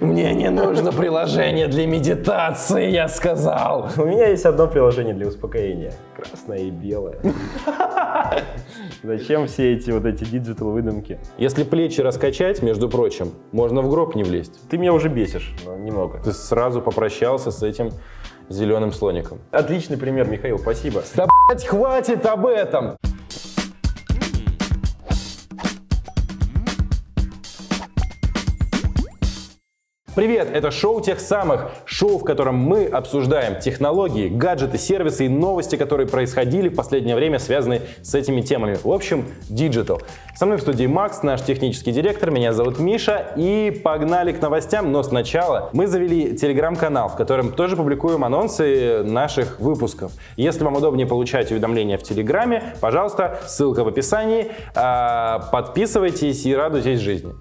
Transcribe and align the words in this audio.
Мне 0.00 0.32
не 0.32 0.48
нужно 0.48 0.92
приложение 0.96 1.66
для 1.66 1.86
медитации, 1.86 2.88
я 2.90 3.08
сказал. 3.08 3.88
У 3.96 4.04
меня 4.04 4.28
есть 4.28 4.44
одно 4.44 4.68
приложение 4.68 5.12
для 5.12 5.26
успокоения. 5.26 5.92
Красное 6.16 6.58
и 6.58 6.70
белое. 6.70 7.18
Зачем 9.02 9.48
все 9.48 9.74
эти 9.74 9.90
вот 9.90 10.04
эти 10.04 10.22
digital 10.22 10.70
выдумки? 10.70 11.18
Если 11.36 11.64
плечи 11.64 12.00
раскачать, 12.00 12.62
между 12.62 12.88
прочим, 12.88 13.32
можно 13.50 13.82
в 13.82 13.90
гроб 13.90 14.14
не 14.14 14.22
влезть. 14.22 14.68
Ты 14.68 14.78
меня 14.78 14.92
уже 14.92 15.08
бесишь, 15.08 15.52
но 15.66 15.76
немного. 15.76 16.20
Ты 16.22 16.32
сразу 16.32 16.80
попрощался 16.80 17.50
с 17.50 17.62
этим 17.64 17.90
зеленым 18.48 18.92
слоником. 18.92 19.40
Отличный 19.50 19.96
пример, 19.96 20.28
Михаил, 20.28 20.58
спасибо. 20.58 21.02
Да, 21.16 21.26
блядь, 21.48 21.66
хватит 21.66 22.24
об 22.24 22.46
этом! 22.46 22.96
Привет, 30.18 30.48
это 30.52 30.72
шоу 30.72 31.00
тех 31.00 31.20
самых, 31.20 31.70
шоу, 31.84 32.18
в 32.18 32.24
котором 32.24 32.56
мы 32.56 32.86
обсуждаем 32.86 33.60
технологии, 33.60 34.28
гаджеты, 34.28 34.76
сервисы 34.76 35.26
и 35.26 35.28
новости, 35.28 35.76
которые 35.76 36.08
происходили 36.08 36.68
в 36.68 36.74
последнее 36.74 37.14
время, 37.14 37.38
связанные 37.38 37.82
с 38.02 38.16
этими 38.16 38.40
темами. 38.40 38.76
В 38.82 38.90
общем, 38.90 39.26
digital. 39.48 40.02
Со 40.34 40.46
мной 40.46 40.58
в 40.58 40.62
студии 40.62 40.86
Макс, 40.86 41.22
наш 41.22 41.42
технический 41.42 41.92
директор, 41.92 42.32
меня 42.32 42.52
зовут 42.52 42.80
Миша, 42.80 43.32
и 43.36 43.70
погнали 43.84 44.32
к 44.32 44.42
новостям, 44.42 44.90
но 44.90 45.04
сначала 45.04 45.70
мы 45.72 45.86
завели 45.86 46.36
телеграм-канал, 46.36 47.10
в 47.10 47.14
котором 47.14 47.52
тоже 47.52 47.76
публикуем 47.76 48.24
анонсы 48.24 49.04
наших 49.04 49.60
выпусков. 49.60 50.10
Если 50.36 50.64
вам 50.64 50.74
удобнее 50.74 51.06
получать 51.06 51.52
уведомления 51.52 51.96
в 51.96 52.02
телеграме, 52.02 52.74
пожалуйста, 52.80 53.38
ссылка 53.46 53.84
в 53.84 53.86
описании, 53.86 54.50
а, 54.74 55.48
подписывайтесь 55.52 56.44
и 56.44 56.56
радуйтесь 56.56 56.98
жизни. 56.98 57.34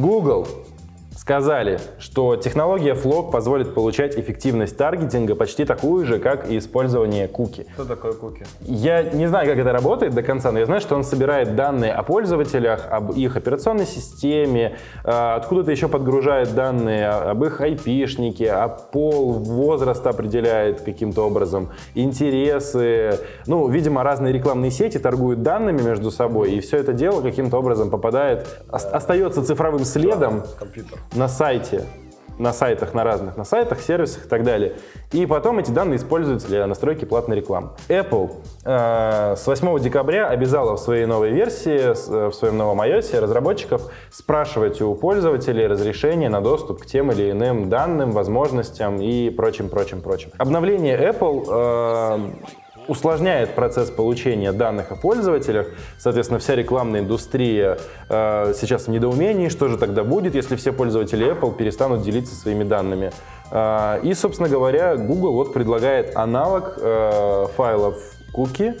Google 0.00 0.63
сказали, 1.24 1.78
что 1.98 2.36
технология 2.36 2.92
Flock 2.92 3.30
позволит 3.30 3.74
получать 3.74 4.18
эффективность 4.18 4.76
таргетинга 4.76 5.34
почти 5.34 5.64
такую 5.64 6.04
же, 6.04 6.18
как 6.18 6.50
и 6.50 6.58
использование 6.58 7.28
куки. 7.28 7.66
Что 7.72 7.86
такое 7.86 8.12
куки? 8.12 8.44
Я 8.60 9.02
не 9.04 9.26
знаю, 9.26 9.48
как 9.48 9.56
это 9.56 9.72
работает 9.72 10.12
до 10.12 10.22
конца, 10.22 10.52
но 10.52 10.58
я 10.58 10.66
знаю, 10.66 10.82
что 10.82 10.94
он 10.94 11.02
собирает 11.02 11.56
данные 11.56 11.94
о 11.94 12.02
пользователях, 12.02 12.86
об 12.90 13.12
их 13.12 13.36
операционной 13.36 13.86
системе, 13.86 14.76
э, 15.02 15.08
откуда-то 15.08 15.70
еще 15.70 15.88
подгружает 15.88 16.54
данные 16.54 17.08
об 17.08 17.42
их 17.42 17.58
айпишнике, 17.58 18.50
а 18.50 18.68
пол, 18.68 19.32
возраст 19.32 20.06
определяет 20.06 20.82
каким-то 20.82 21.22
образом, 21.22 21.70
интересы. 21.94 23.18
Ну, 23.46 23.66
видимо, 23.68 24.02
разные 24.02 24.30
рекламные 24.34 24.70
сети 24.70 24.98
торгуют 24.98 25.42
данными 25.42 25.80
между 25.80 26.10
собой, 26.10 26.52
и 26.52 26.60
все 26.60 26.76
это 26.76 26.92
дело 26.92 27.22
каким-то 27.22 27.56
образом 27.56 27.88
попадает, 27.88 28.46
остается 28.68 29.42
цифровым 29.42 29.86
следом 29.86 30.42
Компьютер. 30.58 30.98
На 31.14 31.28
сайте, 31.28 31.84
на 32.38 32.52
сайтах, 32.52 32.94
на 32.94 33.04
разных, 33.04 33.36
на 33.36 33.44
сайтах, 33.44 33.80
сервисах 33.80 34.26
и 34.26 34.28
так 34.28 34.42
далее. 34.42 34.74
И 35.12 35.26
потом 35.26 35.58
эти 35.58 35.70
данные 35.70 35.96
используются 35.96 36.48
для 36.48 36.66
настройки 36.66 37.04
платной 37.04 37.36
рекламы. 37.36 37.70
Apple 37.88 38.32
э, 38.64 39.36
с 39.36 39.46
8 39.46 39.78
декабря 39.80 40.28
обязала 40.28 40.76
в 40.76 40.80
своей 40.80 41.06
новой 41.06 41.30
версии, 41.30 41.92
э, 41.92 42.28
в 42.28 42.32
своем 42.32 42.56
новом 42.56 42.80
iOS 42.80 43.18
разработчиков 43.20 43.90
спрашивать 44.10 44.80
у 44.82 44.94
пользователей 44.94 45.66
разрешение 45.66 46.28
на 46.28 46.40
доступ 46.40 46.82
к 46.82 46.86
тем 46.86 47.12
или 47.12 47.30
иным 47.30 47.68
данным, 47.68 48.10
возможностям 48.10 49.00
и 49.00 49.30
прочим, 49.30 49.68
прочим, 49.68 50.00
прочим. 50.00 50.30
Обновление 50.38 50.98
Apple 50.98 51.46
э, 51.48 52.18
усложняет 52.88 53.54
процесс 53.54 53.90
получения 53.90 54.52
данных 54.52 54.92
о 54.92 54.96
пользователях. 54.96 55.68
Соответственно, 55.98 56.38
вся 56.38 56.54
рекламная 56.54 57.00
индустрия 57.00 57.78
э, 58.08 58.52
сейчас 58.56 58.86
в 58.86 58.90
недоумении, 58.90 59.48
что 59.48 59.68
же 59.68 59.78
тогда 59.78 60.04
будет, 60.04 60.34
если 60.34 60.56
все 60.56 60.72
пользователи 60.72 61.32
Apple 61.32 61.56
перестанут 61.56 62.02
делиться 62.02 62.34
своими 62.34 62.64
данными. 62.64 63.12
Э, 63.50 64.00
и, 64.02 64.14
собственно 64.14 64.48
говоря, 64.48 64.96
Google 64.96 65.32
вот 65.32 65.52
предлагает 65.52 66.16
аналог 66.16 66.74
э, 66.78 67.46
файлов 67.56 67.96
cookie. 68.34 68.80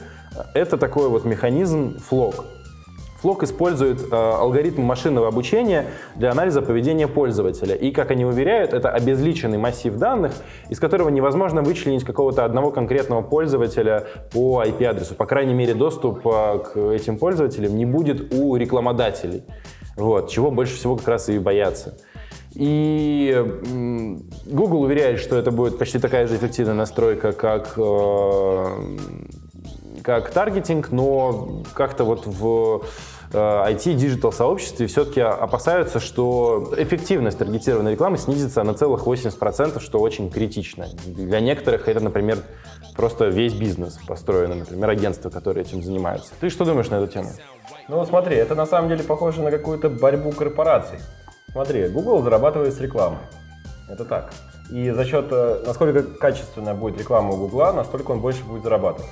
Это 0.52 0.76
такой 0.76 1.08
вот 1.08 1.24
механизм 1.24 1.96
FLOC. 2.10 2.44
Флок 3.24 3.42
использует 3.42 4.12
э, 4.12 4.14
алгоритм 4.14 4.82
машинного 4.82 5.28
обучения 5.28 5.86
для 6.14 6.30
анализа 6.30 6.60
поведения 6.60 7.08
пользователя. 7.08 7.74
И, 7.74 7.90
как 7.90 8.10
они 8.10 8.26
уверяют, 8.26 8.74
это 8.74 8.90
обезличенный 8.90 9.56
массив 9.56 9.96
данных, 9.96 10.32
из 10.68 10.78
которого 10.78 11.08
невозможно 11.08 11.62
вычленить 11.62 12.04
какого-то 12.04 12.44
одного 12.44 12.70
конкретного 12.70 13.22
пользователя 13.22 14.04
по 14.30 14.62
IP-адресу. 14.62 15.14
По 15.14 15.24
крайней 15.24 15.54
мере, 15.54 15.72
доступ 15.72 16.20
э, 16.26 16.58
к 16.58 16.76
этим 16.76 17.16
пользователям 17.16 17.74
не 17.78 17.86
будет 17.86 18.34
у 18.34 18.56
рекламодателей. 18.56 19.44
Вот, 19.96 20.28
чего 20.28 20.50
больше 20.50 20.74
всего 20.74 20.96
как 20.96 21.08
раз 21.08 21.30
и 21.30 21.38
боятся. 21.38 21.96
И 22.52 23.42
Google 24.44 24.82
уверяет, 24.82 25.18
что 25.18 25.38
это 25.38 25.50
будет 25.50 25.78
почти 25.78 25.98
такая 25.98 26.26
же 26.26 26.36
эффективная 26.36 26.74
настройка, 26.74 27.32
как 27.32 27.72
э, 27.78 28.66
как 30.04 30.30
таргетинг, 30.30 30.90
но 30.92 31.62
как-то 31.72 32.04
вот 32.04 32.26
в 32.26 32.84
э, 33.34 33.72
IT-digital 33.72 34.32
сообществе 34.32 34.86
все-таки 34.86 35.20
опасаются, 35.20 36.00
что 36.00 36.72
эффективность 36.76 37.38
таргетированной 37.38 37.92
рекламы 37.92 38.16
снизится 38.16 38.62
на 38.62 38.74
целых 38.74 39.06
80%, 39.06 39.80
что 39.80 39.98
очень 39.98 40.30
критично. 40.30 40.86
Для 41.04 41.40
некоторых 41.40 41.88
это, 41.88 42.00
например, 42.00 42.38
просто 42.96 43.26
весь 43.26 43.52
бизнес 43.52 43.98
построено, 44.06 44.54
например, 44.54 44.88
агентства, 44.88 45.30
которые 45.30 45.64
этим 45.64 45.82
занимаются. 45.82 46.32
Ты 46.40 46.48
что 46.48 46.64
думаешь 46.64 46.88
на 46.88 46.96
эту 46.96 47.12
тему? 47.12 47.30
Ну 47.88 48.04
смотри, 48.06 48.36
это 48.36 48.54
на 48.54 48.66
самом 48.66 48.88
деле 48.88 49.02
похоже 49.04 49.42
на 49.42 49.50
какую-то 49.50 49.90
борьбу 49.90 50.30
корпораций. 50.30 50.98
Смотри, 51.52 51.88
Google 51.88 52.22
зарабатывает 52.22 52.74
с 52.74 52.80
рекламы. 52.80 53.18
Это 53.88 54.04
так. 54.04 54.32
И 54.70 54.90
за 54.90 55.04
счет, 55.04 55.26
э, 55.30 55.62
насколько 55.66 56.02
качественная 56.02 56.74
будет 56.74 56.98
реклама 56.98 57.32
у 57.34 57.36
Google, 57.36 57.74
настолько 57.74 58.12
он 58.12 58.20
больше 58.20 58.42
будет 58.44 58.62
зарабатывать. 58.62 59.10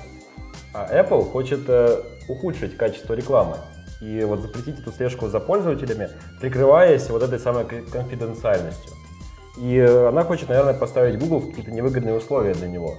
А 0.73 0.89
Apple 0.91 1.29
хочет 1.31 1.61
э, 1.67 2.01
ухудшить 2.27 2.75
качество 2.75 3.13
рекламы. 3.13 3.57
И 4.01 4.23
вот 4.23 4.41
запретить 4.41 4.79
эту 4.79 4.91
слежку 4.91 5.27
за 5.27 5.39
пользователями, 5.39 6.09
прикрываясь 6.41 7.09
вот 7.09 7.23
этой 7.23 7.39
самой 7.39 7.65
конфиденциальностью. 7.65 8.91
И 9.57 9.79
она 9.79 10.23
хочет, 10.23 10.49
наверное, 10.49 10.73
поставить 10.73 11.19
Google 11.19 11.39
в 11.39 11.49
какие-то 11.49 11.71
невыгодные 11.71 12.15
условия 12.15 12.53
для 12.53 12.67
него. 12.67 12.97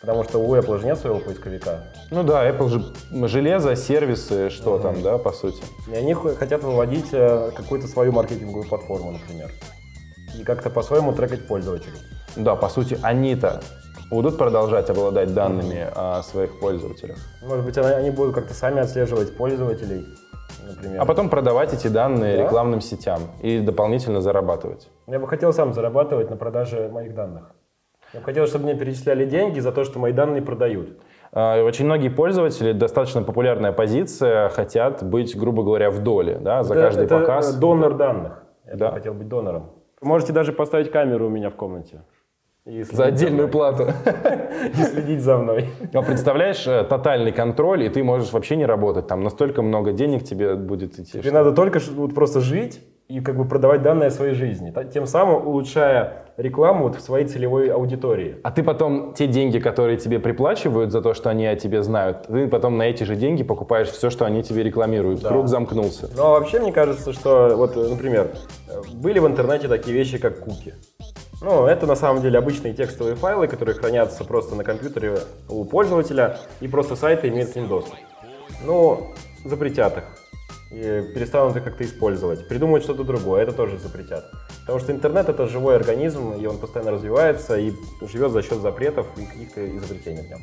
Потому 0.00 0.22
что 0.24 0.38
у 0.38 0.54
Apple 0.54 0.80
же 0.80 0.86
нет 0.86 0.98
своего 0.98 1.18
поисковика. 1.18 1.84
Ну 2.10 2.24
да, 2.24 2.46
Apple 2.46 2.68
же 2.68 3.28
железо, 3.28 3.74
сервисы, 3.74 4.50
что 4.50 4.78
там, 4.78 5.00
да, 5.02 5.16
по 5.16 5.32
сути. 5.32 5.62
И 5.90 5.94
они 5.94 6.12
хо- 6.12 6.34
хотят 6.34 6.62
выводить 6.62 7.06
э, 7.12 7.50
какую-то 7.56 7.86
свою 7.86 8.12
маркетинговую 8.12 8.68
платформу, 8.68 9.12
например. 9.12 9.50
И 10.38 10.44
как-то 10.44 10.68
по-своему 10.68 11.12
трекать 11.14 11.46
пользователей. 11.46 11.96
Да, 12.36 12.54
по 12.54 12.68
сути, 12.68 12.98
они-то 13.00 13.62
будут 14.10 14.36
продолжать 14.36 14.90
обладать 14.90 15.32
данными 15.32 15.88
о 15.94 16.22
своих 16.22 16.58
пользователях. 16.60 17.16
Может 17.42 17.64
быть, 17.64 17.78
они 17.78 18.10
будут 18.10 18.34
как-то 18.34 18.52
сами 18.52 18.80
отслеживать 18.80 19.36
пользователей, 19.36 20.04
например. 20.66 21.00
А 21.00 21.04
потом 21.04 21.28
продавать 21.28 21.72
эти 21.74 21.88
данные 21.88 22.36
Да? 22.38 22.42
рекламным 22.44 22.80
сетям 22.80 23.20
и 23.42 23.60
дополнительно 23.60 24.20
зарабатывать. 24.20 24.88
Я 25.06 25.18
бы 25.18 25.26
хотел 25.28 25.52
сам 25.52 25.72
зарабатывать 25.72 26.30
на 26.30 26.36
продаже 26.36 26.88
моих 26.92 27.14
данных. 27.14 27.50
Я 28.12 28.20
бы 28.20 28.26
хотел, 28.26 28.46
чтобы 28.46 28.64
мне 28.64 28.74
перечисляли 28.74 29.24
деньги 29.26 29.60
за 29.60 29.72
то, 29.72 29.84
что 29.84 29.98
мои 29.98 30.12
данные 30.12 30.40
продают. 30.42 30.98
А, 31.32 31.62
Очень 31.64 31.86
многие 31.86 32.10
пользователи, 32.10 32.72
достаточно 32.72 33.22
популярная 33.22 33.72
позиция, 33.72 34.48
хотят 34.50 35.02
быть, 35.02 35.36
грубо 35.36 35.64
говоря, 35.64 35.90
в 35.90 36.00
доле 36.02 36.38
да, 36.40 36.62
за 36.62 36.74
Это- 36.74 36.82
каждый 36.84 37.04
это, 37.06 37.18
показ. 37.18 37.54
донор 37.56 37.94
данных. 37.94 38.44
Я 38.66 38.76
Да. 38.76 38.88
бы 38.88 38.94
хотел 38.94 39.14
быть 39.14 39.28
донором. 39.28 39.70
Можете 40.00 40.32
даже 40.32 40.52
поставить 40.52 40.90
камеру 40.90 41.26
у 41.26 41.30
меня 41.30 41.50
в 41.50 41.54
комнате. 41.56 42.02
И 42.66 42.82
За 42.82 43.04
отдельную 43.04 43.46
мной. 43.46 43.48
плату. 43.50 43.88
И 44.78 44.82
следить 44.84 45.20
за 45.20 45.36
мной. 45.36 45.68
А 45.92 46.00
представляешь, 46.00 46.66
э, 46.66 46.82
тотальный 46.84 47.30
контроль, 47.30 47.82
и 47.82 47.90
ты 47.90 48.02
можешь 48.02 48.32
вообще 48.32 48.56
не 48.56 48.64
работать. 48.64 49.06
Там 49.06 49.22
настолько 49.22 49.60
много 49.60 49.92
денег 49.92 50.24
тебе 50.24 50.54
будет 50.54 50.98
идти. 50.98 51.12
Тебе 51.12 51.22
что- 51.24 51.32
надо 51.34 51.52
только 51.52 51.78
вот 51.94 52.14
просто 52.14 52.40
жить 52.40 52.80
и 53.06 53.20
как 53.20 53.36
бы 53.36 53.44
продавать 53.44 53.82
данные 53.82 54.06
о 54.06 54.10
своей 54.10 54.32
жизни, 54.32 54.72
тем 54.94 55.04
самым 55.06 55.46
улучшая 55.46 56.22
рекламу 56.38 56.84
вот 56.84 56.96
в 56.96 57.02
своей 57.02 57.26
целевой 57.26 57.68
аудитории. 57.68 58.36
А 58.42 58.50
ты 58.50 58.62
потом 58.62 59.12
те 59.12 59.26
деньги, 59.26 59.58
которые 59.58 59.98
тебе 59.98 60.18
приплачивают 60.18 60.90
за 60.90 61.02
то, 61.02 61.12
что 61.12 61.28
они 61.28 61.46
о 61.46 61.56
тебе 61.56 61.82
знают, 61.82 62.28
ты 62.28 62.48
потом 62.48 62.78
на 62.78 62.84
эти 62.84 63.04
же 63.04 63.14
деньги 63.14 63.42
покупаешь 63.42 63.88
все, 63.88 64.08
что 64.08 64.24
они 64.24 64.42
тебе 64.42 64.62
рекламируют. 64.62 65.20
Да. 65.20 65.28
Круг 65.28 65.48
замкнулся. 65.48 66.08
Но 66.16 66.30
вообще 66.30 66.60
мне 66.60 66.72
кажется, 66.72 67.12
что 67.12 67.54
вот, 67.56 67.76
э, 67.76 67.88
например, 67.90 68.30
э, 68.70 68.80
были 68.94 69.18
в 69.18 69.26
интернете 69.26 69.68
такие 69.68 69.94
вещи, 69.94 70.16
как 70.16 70.40
куки. 70.40 70.72
Ну, 71.44 71.66
это 71.66 71.86
на 71.86 71.94
самом 71.94 72.22
деле 72.22 72.38
обычные 72.38 72.72
текстовые 72.72 73.16
файлы, 73.16 73.48
которые 73.48 73.74
хранятся 73.74 74.24
просто 74.24 74.54
на 74.54 74.64
компьютере 74.64 75.18
у 75.46 75.66
пользователя, 75.66 76.38
и 76.60 76.68
просто 76.68 76.96
сайты 76.96 77.28
имеют 77.28 77.52
к 77.52 77.56
ним 77.56 77.68
доступ. 77.68 77.98
Ну, 78.64 79.12
запретят 79.44 79.98
их. 79.98 80.04
И 80.70 81.12
перестанут 81.14 81.54
их 81.54 81.64
как-то 81.64 81.84
использовать. 81.84 82.48
Придумают 82.48 82.82
что-то 82.82 83.04
другое, 83.04 83.42
это 83.42 83.52
тоже 83.52 83.78
запретят. 83.78 84.24
Потому 84.60 84.80
что 84.80 84.92
интернет 84.92 85.28
это 85.28 85.46
живой 85.46 85.76
организм, 85.76 86.32
и 86.32 86.46
он 86.46 86.56
постоянно 86.56 86.92
развивается 86.92 87.58
и 87.58 87.72
живет 88.00 88.32
за 88.32 88.42
счет 88.42 88.60
запретов 88.60 89.06
и 89.18 89.26
каких-то 89.26 89.76
изобретений 89.76 90.22
в 90.22 90.30
нем. 90.30 90.40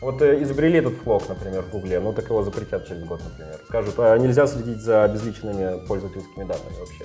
Вот 0.00 0.22
э, 0.22 0.40
изобрели 0.44 0.78
этот 0.78 0.94
FLoC, 0.94 1.28
например, 1.28 1.62
в 1.62 1.70
Гугле, 1.70 1.98
ну 1.98 2.12
так 2.12 2.26
его 2.26 2.44
запретят 2.44 2.86
через 2.86 3.02
год, 3.04 3.20
например. 3.24 3.58
Скажут, 3.66 3.94
а 3.98 4.16
нельзя 4.16 4.46
следить 4.46 4.80
за 4.80 5.08
безличными 5.12 5.84
пользовательскими 5.88 6.44
данными 6.44 6.78
вообще. 6.78 7.04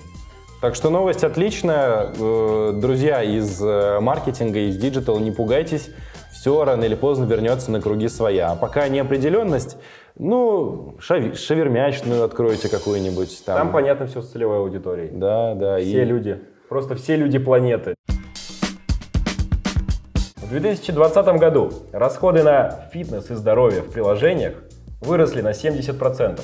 Так 0.61 0.75
что 0.75 0.89
новость 0.89 1.23
отличная. 1.23 2.11
Э, 2.19 2.71
Друзья 2.75 3.23
из 3.23 3.61
э, 3.61 3.99
маркетинга, 4.01 4.59
из 4.59 4.77
digital, 4.77 5.19
не 5.19 5.31
пугайтесь. 5.31 5.89
Все 6.33 6.63
рано 6.63 6.83
или 6.83 6.95
поздно 6.95 7.25
вернется 7.25 7.71
на 7.71 7.81
круги 7.81 8.07
своя. 8.09 8.51
А 8.51 8.55
пока 8.55 8.87
неопределенность, 8.89 9.77
ну, 10.17 10.95
шави- 10.99 11.35
шавермячную 11.35 12.23
откройте 12.23 12.69
какую-нибудь 12.69 13.43
там. 13.45 13.57
Там 13.57 13.71
понятно 13.71 14.07
все 14.07 14.21
с 14.21 14.29
целевой 14.31 14.57
аудиторией. 14.59 15.09
Да, 15.11 15.55
да. 15.55 15.77
Все 15.79 16.01
и- 16.01 16.05
люди, 16.05 16.41
просто 16.67 16.95
все 16.95 17.15
люди 17.15 17.39
планеты. 17.39 17.95
В 20.37 20.49
2020 20.49 21.37
году 21.39 21.71
расходы 21.93 22.43
на 22.43 22.89
фитнес 22.91 23.29
и 23.29 23.35
здоровье 23.35 23.81
в 23.81 23.91
приложениях 23.91 24.55
выросли 24.99 25.41
на 25.41 25.53
70%. 25.53 26.41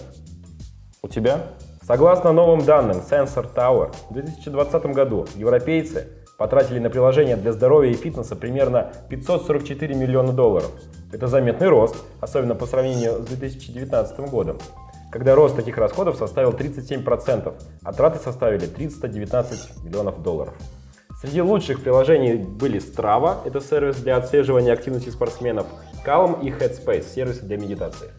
У 1.01 1.07
тебя? 1.07 1.39
Согласно 1.85 2.31
новым 2.31 2.65
данным 2.65 2.97
Sensor 2.97 3.47
Tower, 3.53 3.93
в 4.09 4.13
2020 4.13 4.85
году 4.87 5.27
европейцы 5.35 6.07
потратили 6.35 6.79
на 6.79 6.89
приложения 6.89 7.35
для 7.35 7.53
здоровья 7.53 7.91
и 7.91 7.93
фитнеса 7.93 8.35
примерно 8.35 8.91
544 9.07 9.93
миллиона 9.93 10.33
долларов. 10.33 10.71
Это 11.13 11.27
заметный 11.27 11.67
рост, 11.67 11.95
особенно 12.21 12.55
по 12.55 12.65
сравнению 12.65 13.21
с 13.21 13.27
2019 13.27 14.19
годом, 14.31 14.57
когда 15.11 15.35
рост 15.35 15.55
таких 15.55 15.77
расходов 15.77 16.17
составил 16.17 16.53
37%, 16.53 17.53
а 17.83 17.93
траты 17.93 18.17
составили 18.17 18.65
319 18.65 19.83
миллионов 19.83 20.23
долларов. 20.23 20.55
Среди 21.21 21.43
лучших 21.43 21.83
приложений 21.83 22.45
были 22.59 22.79
Strava, 22.79 23.38
это 23.45 23.61
сервис 23.61 23.97
для 23.97 24.17
отслеживания 24.17 24.73
активности 24.73 25.09
спортсменов, 25.09 25.67
Calm 26.03 26.43
и 26.43 26.49
Headspace, 26.49 27.05
сервисы 27.13 27.43
для 27.43 27.57
медитации. 27.57 28.09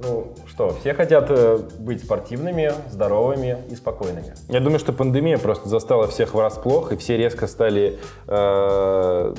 Ну 0.00 0.34
что, 0.46 0.70
все 0.80 0.94
хотят 0.94 1.26
э, 1.30 1.58
быть 1.78 2.04
спортивными, 2.04 2.72
здоровыми 2.88 3.58
и 3.68 3.74
спокойными. 3.74 4.32
Я 4.48 4.60
думаю, 4.60 4.78
что 4.78 4.92
пандемия 4.92 5.38
просто 5.38 5.68
застала 5.68 6.06
всех 6.06 6.34
врасплох, 6.34 6.92
и 6.92 6.96
все 6.96 7.16
резко 7.16 7.48
стали 7.48 7.98
э, 8.28 9.34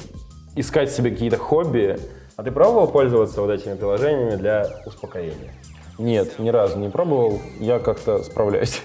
искать 0.56 0.91
себе 0.91 1.11
какие-то 1.11 1.38
хобби. 1.38 1.97
А 2.35 2.44
ты 2.44 2.51
пробовал 2.51 2.88
пользоваться 2.88 3.41
вот 3.41 3.51
этими 3.51 3.75
приложениями 3.75 4.35
для 4.35 4.67
успокоения? 4.85 5.53
Нет, 5.97 6.39
ни 6.39 6.50
разу 6.50 6.77
не 6.77 6.89
пробовал. 6.89 7.39
Я 7.59 7.79
как-то 7.79 8.23
справляюсь. 8.23 8.81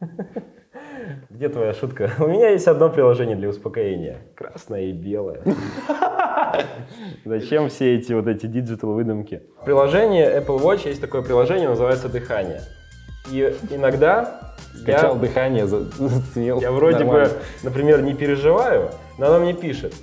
Где 1.28 1.48
твоя 1.48 1.72
шутка? 1.74 2.10
У 2.18 2.26
меня 2.26 2.48
есть 2.50 2.66
одно 2.66 2.88
приложение 2.88 3.36
для 3.36 3.48
успокоения. 3.48 4.18
Красное 4.34 4.82
и 4.86 4.92
белое. 4.92 5.42
Зачем 7.24 7.68
все 7.68 7.96
эти 7.96 8.12
вот 8.12 8.26
эти 8.26 8.46
digital 8.46 8.92
выдумки? 8.92 9.42
В 9.60 9.64
приложении 9.64 10.24
Apple 10.24 10.60
Watch 10.60 10.88
есть 10.88 11.00
такое 11.00 11.22
приложение, 11.22 11.68
называется 11.68 12.08
«Дыхание». 12.08 12.62
И 13.30 13.54
иногда 13.70 14.54
я, 14.86 14.94
Качал 14.94 15.16
дыхание, 15.16 15.66
за- 15.66 15.84
заценил. 15.84 16.60
я 16.60 16.72
вроде 16.72 17.04
Нормально. 17.04 17.28
бы, 17.28 17.34
например, 17.62 18.02
не 18.02 18.14
переживаю, 18.14 18.90
но 19.18 19.26
она 19.26 19.38
мне 19.38 19.52
пишет. 19.52 19.94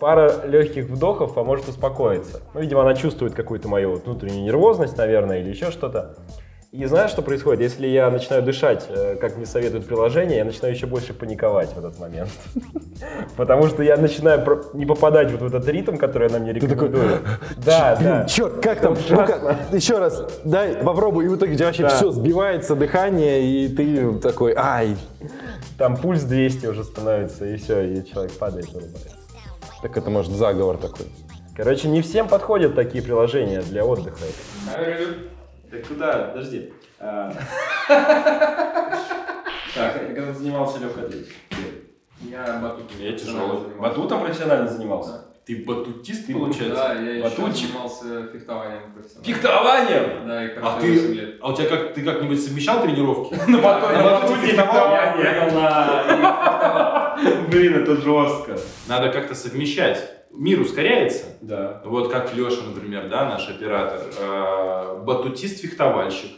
Пара 0.00 0.44
легких 0.46 0.86
вдохов 0.86 1.34
поможет 1.34 1.68
успокоиться. 1.68 2.40
Ну, 2.54 2.60
видимо, 2.60 2.80
она 2.82 2.94
чувствует 2.94 3.34
какую-то 3.34 3.68
мою 3.68 3.94
внутреннюю 3.96 4.42
нервозность, 4.42 4.96
наверное, 4.96 5.40
или 5.40 5.50
еще 5.50 5.70
что-то. 5.70 6.16
И 6.74 6.86
знаешь, 6.86 7.12
что 7.12 7.22
происходит? 7.22 7.60
Если 7.60 7.86
я 7.86 8.10
начинаю 8.10 8.42
дышать, 8.42 8.86
э, 8.88 9.14
как 9.20 9.36
мне 9.36 9.46
советует 9.46 9.86
приложение, 9.86 10.38
я 10.38 10.44
начинаю 10.44 10.74
еще 10.74 10.86
больше 10.86 11.14
паниковать 11.14 11.72
в 11.72 11.78
этот 11.78 12.00
момент. 12.00 12.30
Потому 13.36 13.68
что 13.68 13.84
я 13.84 13.96
начинаю 13.96 14.44
не 14.72 14.84
попадать 14.84 15.30
вот 15.30 15.40
в 15.40 15.46
этот 15.46 15.68
ритм, 15.68 15.96
который 15.96 16.26
она 16.26 16.40
мне 16.40 16.52
рекомендует. 16.52 17.22
Да, 17.64 17.96
да. 18.02 18.24
Черт, 18.28 18.60
как 18.60 18.80
там? 18.80 18.94
Еще 18.94 19.98
раз, 19.98 20.40
дай, 20.42 20.74
попробуй. 20.74 21.26
И 21.26 21.28
в 21.28 21.36
итоге 21.36 21.52
у 21.52 21.54
тебя 21.54 21.66
вообще 21.66 21.86
все 21.86 22.10
сбивается, 22.10 22.74
дыхание, 22.74 23.40
и 23.40 23.68
ты 23.68 24.18
такой, 24.18 24.54
ай. 24.56 24.96
Там 25.78 25.96
пульс 25.96 26.24
200 26.24 26.66
уже 26.66 26.82
становится, 26.82 27.46
и 27.46 27.56
все, 27.56 27.82
и 27.82 28.04
человек 28.04 28.32
падает, 28.32 28.72
вырубается. 28.72 29.16
Так 29.80 29.96
это 29.96 30.10
может 30.10 30.32
заговор 30.32 30.78
такой. 30.78 31.06
Короче, 31.56 31.86
не 31.86 32.02
всем 32.02 32.26
подходят 32.26 32.74
такие 32.74 33.04
приложения 33.04 33.62
для 33.62 33.84
отдыха. 33.84 34.24
Ты 35.74 35.82
куда? 35.88 36.12
Подожди. 36.32 36.72
А. 37.00 37.32
Так, 39.74 40.02
я 40.08 40.14
когда 40.14 40.32
занимался 40.32 40.78
легкой 40.78 41.06
атлетикой. 41.06 41.34
Я 42.20 42.60
батутом. 42.62 42.96
Я 43.00 43.12
тяжелый. 43.12 43.74
Батутом 43.76 44.20
профессионально 44.20 44.68
занимался? 44.68 45.24
Ты 45.44 45.62
батутист, 45.66 46.26
Да, 46.26 46.94
я 46.94 47.16
еще 47.16 47.22
Батутчик? 47.24 47.68
занимался 47.68 48.28
фехтованием 48.32 48.92
профессионально. 48.94 49.24
Фехтованием? 49.26 50.26
Да, 50.28 50.44
и 50.44 50.46
А 50.46 50.54
карате 50.54 50.90
8 50.90 51.14
ты, 51.14 51.38
а 51.42 51.50
у 51.50 51.54
тебя 51.54 51.68
как, 51.68 51.92
ты 51.92 52.02
как-нибудь 52.02 52.42
совмещал 52.42 52.80
тренировки? 52.82 53.34
На 53.50 53.58
батуте 53.58 54.02
батуте 54.02 54.46
фехтовал? 54.46 54.90
Блин, 57.50 57.82
это 57.82 57.96
жестко. 57.96 58.56
Надо 58.88 59.10
как-то 59.10 59.34
совмещать. 59.34 60.13
Мир 60.36 60.60
ускоряется. 60.60 61.26
Да. 61.40 61.80
Вот 61.84 62.10
как 62.10 62.34
Леша, 62.34 62.62
например, 62.66 63.08
да, 63.08 63.28
наш 63.28 63.48
оператор, 63.48 64.00
э, 64.18 65.02
батутист-фехтовальщик, 65.04 66.30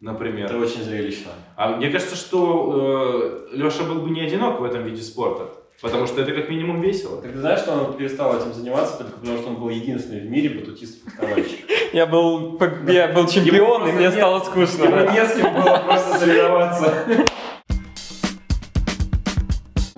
например. 0.00 0.46
Это 0.46 0.58
очень 0.58 0.82
зрелищно. 0.82 1.32
А 1.56 1.76
мне 1.76 1.90
кажется, 1.90 2.14
что 2.14 3.48
Леша 3.52 3.82
был 3.82 4.02
бы 4.02 4.10
не 4.10 4.20
одинок 4.20 4.60
в 4.60 4.64
этом 4.64 4.84
виде 4.84 5.02
спорта, 5.02 5.48
потому 5.82 6.06
что 6.06 6.22
это 6.22 6.32
как 6.32 6.48
минимум 6.48 6.80
весело. 6.80 7.20
Так 7.20 7.32
ты 7.32 7.38
знаешь, 7.38 7.60
что 7.60 7.72
он 7.72 7.94
перестал 7.94 8.36
этим 8.36 8.52
заниматься, 8.52 8.98
только 8.98 9.18
потому 9.18 9.38
что 9.38 9.48
он 9.48 9.56
был 9.56 9.68
единственный 9.68 10.20
в 10.20 10.30
мире 10.30 10.50
батутист-фехтовальщик. 10.50 11.64
Я 11.92 12.06
был, 12.06 12.56
я 12.86 13.08
был 13.08 13.26
чемпион, 13.26 13.88
и 13.88 13.92
мне 13.92 14.12
стало 14.12 14.38
скучно. 14.44 14.84
Ему 14.84 15.10
не 15.10 15.26
с 15.26 15.34
кем 15.34 15.52
было 15.52 15.82
просто 15.84 16.18
соревноваться. 16.20 16.94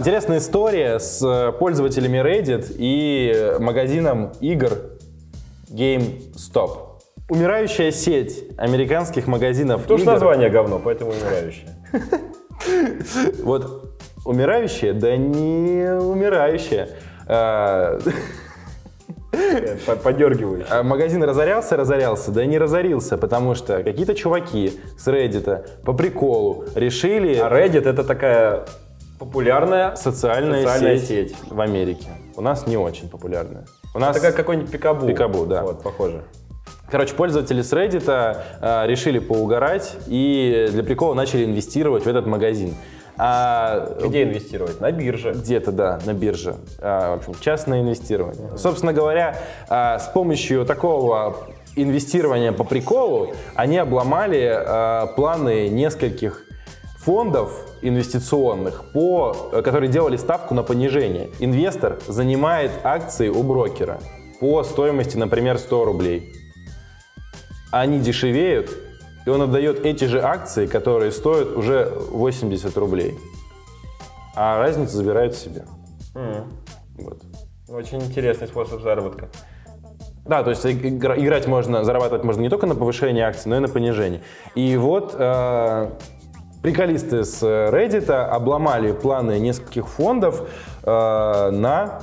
Интересная 0.02 0.38
история 0.38 0.99
с 0.99 1.22
э, 1.25 1.52
пользователями 1.52 2.19
Reddit 2.19 2.75
и 2.76 3.54
магазином 3.60 4.32
игр 4.40 4.70
GameStop. 5.70 6.99
Умирающая 7.31 7.93
сеть 7.93 8.44
американских 8.58 9.28
магазинов 9.28 9.82
Потому 9.82 9.99
что 9.99 10.04
игр. 10.06 10.12
название 10.14 10.50
говно, 10.50 10.81
поэтому 10.82 11.12
умирающее. 11.12 11.69
Вот 13.44 13.94
умирающая, 14.25 14.93
да 14.93 15.16
не 15.16 15.88
умирающая. 15.96 16.88
А, 17.28 18.00
По- 19.87 19.94
Подергивающее. 19.94 20.66
а 20.69 20.82
Магазин 20.82 21.22
разорялся, 21.22 21.76
разорялся, 21.76 22.32
да 22.32 22.44
не 22.44 22.58
разорился, 22.58 23.16
потому 23.19 23.54
что 23.54 23.84
какие-то 23.84 24.16
чуваки 24.16 24.81
с 24.99 25.06
Reddit 25.06 25.64
по 25.85 25.92
приколу 25.92 26.64
решили 26.75 27.37
А 27.37 27.49
Reddit 27.49 27.88
это 27.88 28.02
такая 28.02 28.64
популярная 29.25 29.95
социальная, 29.95 30.62
социальная 30.62 30.99
сеть, 30.99 31.31
сеть. 31.31 31.37
в 31.49 31.61
Америке. 31.61 32.09
У 32.37 32.41
нас 32.41 32.67
не 32.67 32.76
очень 32.76 33.09
популярная. 33.09 33.67
У 33.95 33.99
нас, 33.99 34.17
Это 34.17 34.26
как 34.26 34.37
какой-нибудь 34.37 34.71
пикабу. 34.71 35.07
Пикабу, 35.07 35.47
да. 35.47 35.62
Вот, 35.62 35.83
похоже. 35.83 36.25
короче, 36.91 37.14
пользователи 37.14 37.62
с 37.62 37.73
Reddit 37.73 38.05
а, 38.09 38.87
решили 38.87 39.19
поугарать 39.21 39.97
и 40.09 40.69
для 40.73 40.83
прикола 40.83 41.14
начали 41.14 41.45
инвестировать 41.45 42.05
в 42.05 42.09
этот 42.09 42.26
магазин. 42.26 42.75
А 43.19 43.97
Где 44.02 44.25
инвестировать? 44.25 44.81
На 44.81 44.91
бирже. 44.91 45.33
Где-то, 45.33 45.71
да, 45.71 46.00
на 46.05 46.14
бирже. 46.14 46.57
А, 46.81 47.14
в 47.14 47.19
общем, 47.19 47.35
частное 47.41 47.81
инвестирование. 47.81 48.57
Собственно 48.57 48.93
говоря, 48.93 49.38
а, 49.69 49.99
с 49.99 50.09
помощью 50.09 50.64
такого 50.64 51.37
инвестирования 51.76 52.52
по 52.52 52.64
приколу 52.64 53.35
они 53.55 53.79
обломали 53.79 54.50
а, 54.52 55.07
планы 55.14 55.69
нескольких 55.69 56.45
фондов 56.99 57.72
инвестиционных, 57.82 58.84
по, 58.92 59.34
которые 59.64 59.90
делали 59.90 60.16
ставку 60.16 60.54
на 60.54 60.62
понижение. 60.62 61.30
Инвестор 61.40 61.98
занимает 62.06 62.70
акции 62.84 63.28
у 63.28 63.42
брокера 63.42 64.00
по 64.40 64.62
стоимости, 64.64 65.16
например, 65.16 65.58
100 65.58 65.84
рублей. 65.84 66.32
Они 67.70 68.00
дешевеют, 68.00 68.70
и 69.26 69.30
он 69.30 69.42
отдает 69.42 69.84
эти 69.84 70.04
же 70.04 70.20
акции, 70.20 70.66
которые 70.66 71.12
стоят 71.12 71.56
уже 71.56 71.92
80 72.10 72.76
рублей. 72.76 73.18
А 74.34 74.58
разницу 74.58 74.96
забирают 74.96 75.34
себе. 75.34 75.64
М. 76.14 76.50
Вот. 76.98 77.22
Очень 77.68 78.02
интересный 78.02 78.46
способ 78.46 78.82
заработка. 78.82 79.28
Да, 80.24 80.42
то 80.44 80.50
есть 80.50 80.64
игра- 80.64 81.18
играть 81.18 81.46
можно, 81.46 81.84
зарабатывать 81.84 82.22
можно 82.22 82.42
не 82.42 82.48
только 82.48 82.66
на 82.66 82.74
повышении 82.74 83.22
акций, 83.22 83.48
но 83.48 83.56
и 83.56 83.60
на 83.60 83.68
понижении. 83.68 84.20
И 84.54 84.76
вот 84.76 85.14
э, 85.18 85.90
приколисты 86.62 87.25
с 87.25 87.42
Reddit 87.42 88.11
обломали 88.11 88.92
планы 88.92 89.38
нескольких 89.38 89.88
фондов 89.88 90.49
э, 90.83 91.50
на 91.50 92.00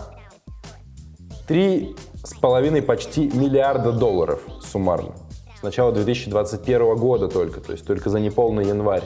3,5 1.47 2.81
почти 2.81 3.31
миллиарда 3.31 3.91
долларов 3.91 4.41
суммарно. 4.61 5.13
С 5.59 5.63
начала 5.63 5.91
2021 5.91 6.95
года 6.95 7.27
только, 7.27 7.59
то 7.59 7.71
есть 7.71 7.85
только 7.85 8.09
за 8.09 8.19
неполный 8.19 8.65
январь 8.67 9.03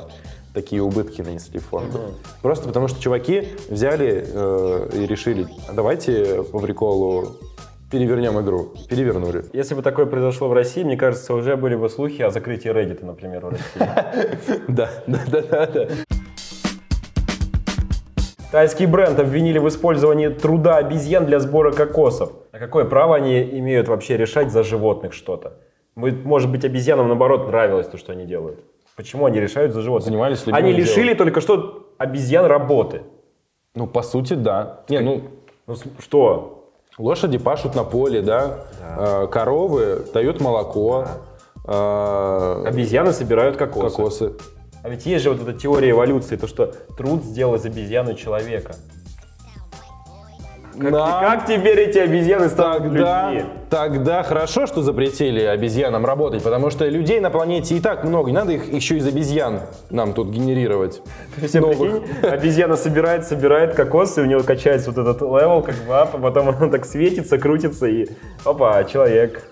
такие 0.53 0.83
убытки 0.83 1.21
нанесли 1.21 1.59
фонды. 1.59 1.97
Просто 2.41 2.67
потому 2.67 2.87
что 2.87 3.01
чуваки 3.01 3.47
взяли 3.69 4.23
э, 4.27 4.89
и 4.93 5.05
решили, 5.07 5.47
«А 5.67 5.73
давайте 5.73 6.43
по 6.43 6.59
приколу 6.59 7.37
Перевернем 7.93 8.41
игру. 8.41 8.71
Перевернули. 8.89 9.45
Если 9.53 9.75
бы 9.75 9.83
такое 9.83 10.07
произошло 10.07 10.47
в 10.47 10.53
России, 10.53 10.83
мне 10.83 10.97
кажется, 10.97 11.35
уже 11.35 11.55
были 11.55 11.75
бы 11.75 11.89
слухи 11.89 12.23
о 12.23 12.31
закрытии 12.31 12.71
Reddit, 12.71 13.05
например, 13.05 13.45
в 13.45 13.49
России. 13.49 14.63
Да, 14.67 14.89
да, 15.05 15.19
да, 15.27 15.67
да. 15.67 15.87
Тайский 18.51 18.87
бренд 18.87 19.19
обвинили 19.19 19.59
в 19.59 19.67
использовании 19.67 20.29
труда 20.29 20.77
обезьян 20.77 21.27
для 21.27 21.39
сбора 21.39 21.71
кокосов. 21.71 22.31
А 22.51 22.57
какое 22.57 22.85
право 22.85 23.15
они 23.15 23.39
имеют 23.59 23.87
вообще 23.87 24.17
решать 24.17 24.51
за 24.51 24.63
животных 24.63 25.13
что-то? 25.13 25.59
Может 25.93 26.49
быть, 26.49 26.65
обезьянам, 26.65 27.09
наоборот, 27.09 27.45
нравилось 27.45 27.85
то, 27.85 27.99
что 27.99 28.11
они 28.13 28.25
делают? 28.25 28.57
Почему 28.95 29.27
они 29.27 29.39
решают 29.39 29.71
за 29.71 29.81
животных? 29.81 30.07
Занимались 30.07 30.43
Они 30.47 30.71
лишили 30.71 31.03
делом. 31.03 31.17
только 31.17 31.41
что 31.41 31.89
обезьян 31.99 32.45
работы. 32.45 33.03
Ну, 33.75 33.85
по 33.85 34.01
сути, 34.01 34.33
да. 34.33 34.83
Не, 34.89 34.99
ну, 35.01 35.21
Ну 35.67 35.75
что? 35.99 36.62
Лошади 36.97 37.37
пашут 37.37 37.75
на 37.75 37.83
поле, 37.83 38.21
да. 38.21 38.65
Э, 38.81 39.27
Коровы 39.31 40.05
дают 40.13 40.41
молоко. 40.41 41.07
э, 41.65 42.63
Обезьяны 42.67 43.11
собирают 43.13 43.57
кокосы. 43.57 43.95
Кокосы. 43.95 44.33
А 44.83 44.89
ведь 44.89 45.05
есть 45.05 45.23
же 45.23 45.31
вот 45.31 45.41
эта 45.41 45.53
теория 45.53 45.91
эволюции, 45.91 46.35
то, 46.35 46.45
что 46.45 46.73
труд 46.97 47.23
сделал 47.23 47.55
из 47.55 47.65
обезьяны 47.65 48.15
человека. 48.15 48.75
Как, 50.79 50.91
Да. 50.91 51.19
как 51.21 51.45
теперь 51.45 51.79
эти 51.81 51.99
обезьяны 51.99 52.49
станут 52.49 52.83
Тогда, 52.83 53.31
людьми? 53.31 53.49
тогда 53.69 54.23
хорошо, 54.23 54.65
что 54.65 54.81
запретили 54.81 55.41
обезьянам 55.41 56.05
работать, 56.05 56.41
потому 56.43 56.69
что 56.71 56.87
людей 56.87 57.19
на 57.19 57.29
планете 57.29 57.75
и 57.75 57.79
так 57.79 58.03
много, 58.03 58.31
не 58.31 58.35
надо 58.37 58.53
их 58.53 58.71
еще 58.73 58.97
из 58.97 59.07
обезьян 59.07 59.59
нам 59.89 60.13
тут 60.13 60.29
генерировать. 60.29 61.01
А 61.53 61.59
Новых. 61.59 61.77
прикинь, 62.01 62.27
обезьяна 62.29 62.75
собирает, 62.75 63.25
собирает 63.25 63.75
кокосы, 63.75 64.21
у 64.21 64.25
него 64.25 64.41
качается 64.43 64.91
вот 64.91 64.97
этот 64.99 65.21
level, 65.21 65.61
как 65.61 65.75
бы 65.75 65.93
а 65.95 66.05
потом 66.05 66.49
она 66.49 66.67
так 66.69 66.85
светится, 66.85 67.37
крутится 67.37 67.85
и 67.87 68.07
опа, 68.43 68.83
человек. 68.85 69.43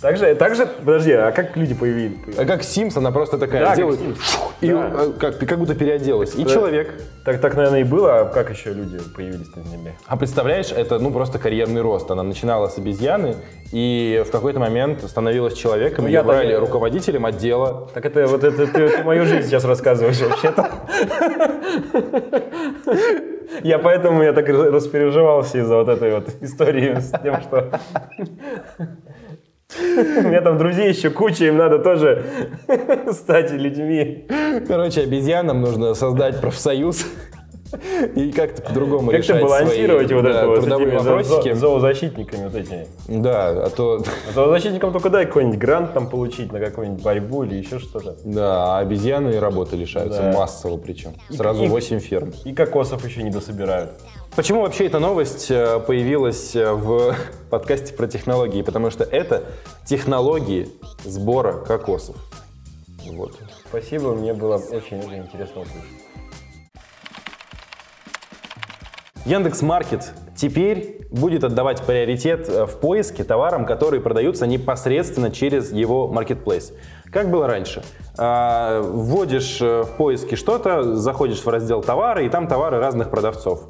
Также, 0.00 0.34
также, 0.34 0.66
подожди, 0.66 1.12
а 1.12 1.32
как 1.32 1.56
люди 1.56 1.72
появились? 1.74 2.18
А 2.36 2.44
как 2.44 2.62
Sims, 2.62 2.96
она 2.98 3.10
просто 3.10 3.38
такая 3.38 3.60
Да, 3.62 3.66
как 3.68 3.76
делает, 3.76 3.98
Sims. 3.98 4.18
и 4.60 4.68
Да. 4.70 4.92
э, 4.94 5.10
как, 5.18 5.38
как 5.38 5.58
будто 5.58 5.74
переоделась. 5.74 6.34
И 6.34 6.44
Да. 6.44 6.50
человек. 6.50 6.92
Так, 7.24 7.40
так, 7.40 7.56
наверное, 7.56 7.80
и 7.80 7.84
было, 7.84 8.20
а 8.20 8.24
как 8.26 8.50
еще 8.50 8.74
люди 8.74 8.98
появились 9.16 9.48
на 9.56 9.62
Земле? 9.64 9.94
А 10.06 10.16
представляешь, 10.18 10.70
это 10.70 10.98
ну 10.98 11.10
просто 11.10 11.38
карьерный 11.38 11.80
рост. 11.80 12.10
Она 12.10 12.22
начинала 12.22 12.68
с 12.68 12.76
обезьяны 12.76 13.36
и 13.72 14.22
в 14.26 14.30
какой-то 14.30 14.60
момент 14.60 15.02
становилась 15.02 15.54
человеком. 15.54 16.04
Ну, 16.04 16.08
ее 16.10 16.14
я 16.14 16.18
так- 16.20 16.28
брали 16.28 16.52
руководителем 16.54 17.24
отдела. 17.24 17.88
Так 17.94 18.04
это 18.04 18.26
вот 18.26 18.44
это 18.44 18.66
ты, 18.66 18.88
ты 18.90 19.02
мою 19.02 19.24
жизнь 19.24 19.48
сейчас 19.48 19.64
рассказываешь 19.64 20.20
вообще-то. 20.20 20.70
Я 23.62 23.78
поэтому 23.78 24.22
я 24.22 24.32
так 24.32 24.46
распереживался 24.48 25.58
из-за 25.58 25.76
вот 25.76 25.88
этой 25.88 26.14
вот 26.14 26.28
истории 26.42 26.98
с 27.00 27.10
тем, 27.22 27.40
что 27.40 27.70
у 29.78 30.28
меня 30.28 30.40
там 30.40 30.58
друзей 30.58 30.88
еще 30.90 31.10
куча, 31.10 31.46
им 31.46 31.56
надо 31.56 31.78
тоже 31.78 32.24
стать 33.12 33.50
людьми. 33.52 34.26
Короче, 34.66 35.02
обезьянам 35.02 35.60
нужно 35.60 35.94
создать 35.94 36.40
профсоюз 36.40 37.04
и 38.14 38.30
как-то 38.30 38.62
по-другому 38.62 39.10
Как-то 39.10 39.16
решать 39.32 39.42
балансировать 39.42 40.06
свои 40.06 40.20
вот 40.22 40.24
да, 40.32 40.38
это 40.38 40.46
вот 40.46 40.60
трудовые 40.60 40.86
этими 40.88 40.96
вопросики. 40.98 41.52
зо- 41.52 41.58
зоозащитниками 41.58 42.44
вот 42.44 42.54
этими. 42.54 42.86
Да, 43.08 43.48
а 43.66 43.70
то 43.70 44.02
А 44.30 44.32
зоозащитникам 44.32 44.92
только 44.92 45.10
дай 45.10 45.26
какой-нибудь 45.26 45.58
грант 45.58 45.92
там 45.92 46.08
получить 46.08 46.52
на 46.52 46.60
какую-нибудь 46.60 47.02
борьбу 47.02 47.42
или 47.42 47.56
еще 47.56 47.80
что-то. 47.80 48.16
да, 48.24 48.76
а 48.76 48.78
обезьяны 48.78 49.30
и 49.34 49.36
работы 49.38 49.74
лишаются 49.76 50.22
Да. 50.22 50.32
массово 50.32 50.76
причем. 50.76 51.10
Сразу 51.28 51.64
и- 51.64 51.68
8 51.68 51.98
ферм. 51.98 52.32
И 52.44 52.54
кокосов 52.54 53.04
еще 53.04 53.22
не 53.24 53.30
дособирают. 53.30 53.90
Почему 54.36 54.60
вообще 54.60 54.84
эта 54.84 54.98
новость 54.98 55.50
э, 55.50 55.80
появилась 55.80 56.54
э, 56.54 56.70
в 56.70 57.14
подкасте 57.50 57.94
про 57.94 58.06
технологии? 58.06 58.60
Потому 58.60 58.90
что 58.90 59.02
это 59.02 59.44
технологии 59.86 60.68
сбора 61.04 61.54
кокосов. 61.54 62.16
Вот. 63.06 63.32
Спасибо, 63.66 64.14
мне 64.14 64.34
было 64.34 64.56
очень-очень 64.56 65.20
интересно 65.20 65.62
услышать. 65.62 65.88
Яндекс 69.24 69.62
Маркет 69.62 70.12
теперь 70.36 71.08
будет 71.10 71.42
отдавать 71.42 71.80
приоритет 71.84 72.46
э, 72.50 72.66
в 72.66 72.78
поиске 72.78 73.24
товарам, 73.24 73.64
которые 73.64 74.02
продаются 74.02 74.46
непосредственно 74.46 75.30
через 75.30 75.72
его 75.72 76.08
маркетплейс. 76.08 76.74
Как 77.10 77.30
было 77.30 77.46
раньше? 77.46 77.82
А, 78.18 78.82
Вводишь 78.82 79.62
в 79.62 79.96
поиске 79.96 80.36
что-то, 80.36 80.94
заходишь 80.94 81.42
в 81.42 81.48
раздел 81.48 81.80
товары, 81.82 82.26
и 82.26 82.28
там 82.28 82.48
товары 82.48 82.78
разных 82.78 83.08
продавцов. 83.08 83.62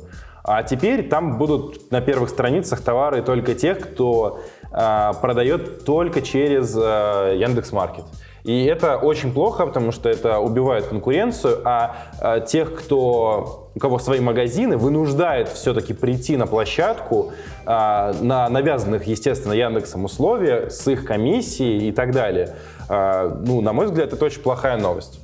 А 0.48 0.62
теперь 0.62 1.08
там 1.08 1.38
будут 1.38 1.90
на 1.90 2.00
первых 2.00 2.30
страницах 2.30 2.80
товары 2.80 3.22
только 3.22 3.54
тех, 3.54 3.80
кто 3.80 4.40
а, 4.70 5.12
продает 5.14 5.84
только 5.84 6.22
через 6.22 6.76
Яндекс 6.76 7.72
Маркет. 7.72 8.04
И 8.46 8.64
это 8.64 8.96
очень 8.96 9.32
плохо, 9.32 9.66
потому 9.66 9.90
что 9.90 10.08
это 10.08 10.38
убивает 10.38 10.86
конкуренцию, 10.86 11.62
а, 11.64 11.96
а, 12.20 12.38
тех, 12.38 12.76
кто, 12.76 13.70
у 13.74 13.78
кого 13.80 13.98
свои 13.98 14.20
магазины, 14.20 14.76
вынуждает 14.76 15.48
все-таки 15.48 15.92
прийти 15.92 16.36
на 16.36 16.46
площадку 16.46 17.32
а, 17.64 18.14
на 18.20 18.48
навязанных, 18.48 19.04
естественно, 19.08 19.52
Яндексом 19.52 20.04
условиях 20.04 20.70
с 20.70 20.86
их 20.86 21.04
комиссией 21.04 21.88
и 21.88 21.92
так 21.92 22.12
далее. 22.12 22.54
А, 22.88 23.36
ну, 23.44 23.60
на 23.60 23.72
мой 23.72 23.86
взгляд, 23.86 24.12
это 24.12 24.24
очень 24.24 24.42
плохая 24.42 24.78
новость. 24.78 25.18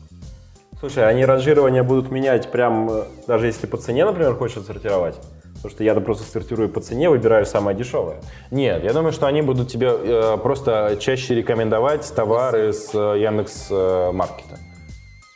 Слушай, 0.82 1.08
они 1.08 1.24
ранжирование 1.24 1.84
будут 1.84 2.10
менять 2.10 2.50
прям, 2.50 2.90
э, 2.90 3.04
даже 3.28 3.46
если 3.46 3.68
по 3.68 3.76
цене, 3.76 4.04
например, 4.04 4.34
хочешь 4.34 4.56
отсортировать? 4.56 5.14
Потому 5.54 5.70
что 5.70 5.84
я 5.84 5.94
просто 5.94 6.24
сортирую 6.24 6.70
по 6.70 6.80
цене, 6.80 7.08
выбираю 7.08 7.46
самое 7.46 7.76
дешевое. 7.76 8.16
Нет, 8.50 8.82
я 8.82 8.92
думаю, 8.92 9.12
что 9.12 9.28
они 9.28 9.42
будут 9.42 9.68
тебе 9.68 9.92
э, 9.96 10.38
просто 10.38 10.96
чаще 10.98 11.36
рекомендовать 11.36 12.12
товары 12.16 12.72
с 12.72 12.90
э, 12.94 13.20
Яндекс 13.20 13.68
э. 13.70 14.10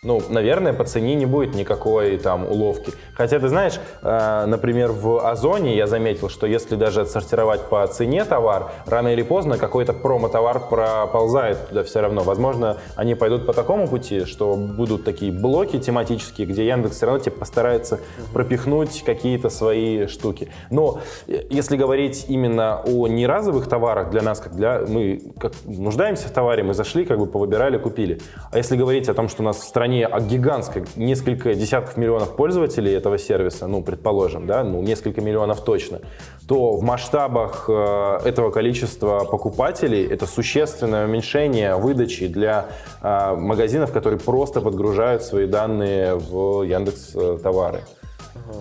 Ну, 0.06 0.22
наверное, 0.28 0.72
по 0.72 0.84
цене 0.84 1.16
не 1.16 1.26
будет 1.26 1.56
никакой 1.56 2.16
там 2.16 2.46
уловки. 2.46 2.92
Хотя, 3.14 3.40
ты 3.40 3.48
знаешь, 3.48 3.80
э, 4.02 4.44
например, 4.46 4.92
в 4.92 5.28
Озоне 5.28 5.76
я 5.76 5.88
заметил, 5.88 6.28
что 6.28 6.46
если 6.46 6.76
даже 6.76 7.00
отсортировать 7.00 7.62
по 7.62 7.84
цене 7.88 8.24
товар, 8.24 8.70
рано 8.86 9.08
или 9.08 9.22
поздно 9.22 9.58
какой-то 9.58 9.92
промо-товар 9.92 10.68
проползает 10.68 11.68
туда 11.68 11.82
все 11.82 12.02
равно. 12.02 12.22
Возможно, 12.22 12.76
они 12.94 13.16
пойдут 13.16 13.46
по 13.46 13.52
такому 13.52 13.88
пути, 13.88 14.26
что 14.26 14.54
будут 14.54 15.02
такие 15.02 15.32
блоки 15.32 15.80
тематические, 15.80 16.46
где 16.46 16.64
Яндекс 16.68 16.98
все 16.98 17.06
равно 17.06 17.18
тебе 17.18 17.32
постарается 17.32 17.98
пропихнуть 18.32 19.02
какие-то 19.02 19.50
свои 19.50 20.06
штуки. 20.06 20.52
Но 20.70 21.00
э, 21.26 21.42
если 21.50 21.76
говорить 21.76 22.26
именно 22.28 22.80
о 22.86 23.08
неразовых 23.08 23.68
товарах 23.68 24.10
для 24.10 24.22
нас, 24.22 24.38
как 24.38 24.54
для 24.54 24.82
мы 24.86 25.20
как 25.40 25.52
нуждаемся 25.64 26.28
в 26.28 26.30
товаре, 26.30 26.62
мы 26.62 26.74
зашли, 26.74 27.04
как 27.04 27.18
бы 27.18 27.26
повыбирали, 27.26 27.76
купили. 27.76 28.20
А 28.52 28.58
если 28.58 28.76
говорить 28.76 29.08
о 29.08 29.14
том, 29.14 29.28
что 29.28 29.42
у 29.42 29.44
нас 29.44 29.56
в 29.56 29.64
стране 29.64 29.95
а, 30.02 30.20
гигантское, 30.20 30.84
несколько 30.96 31.54
десятков 31.54 31.96
миллионов 31.96 32.36
пользователей 32.36 32.92
этого 32.92 33.18
сервиса, 33.18 33.66
ну, 33.66 33.82
предположим, 33.82 34.46
да, 34.46 34.64
ну, 34.64 34.82
несколько 34.82 35.20
миллионов 35.20 35.62
точно, 35.62 36.00
то 36.48 36.76
в 36.76 36.82
масштабах 36.82 37.66
э, 37.68 38.18
этого 38.24 38.50
количества 38.50 39.24
покупателей 39.24 40.06
это 40.06 40.26
существенное 40.26 41.06
уменьшение 41.06 41.76
выдачи 41.76 42.28
для 42.28 42.66
э, 43.02 43.34
магазинов, 43.34 43.92
которые 43.92 44.20
просто 44.20 44.60
подгружают 44.60 45.22
свои 45.22 45.46
данные 45.46 46.14
в 46.14 46.62
Яндекс 46.62 47.12
э, 47.14 47.38
товары. 47.42 47.80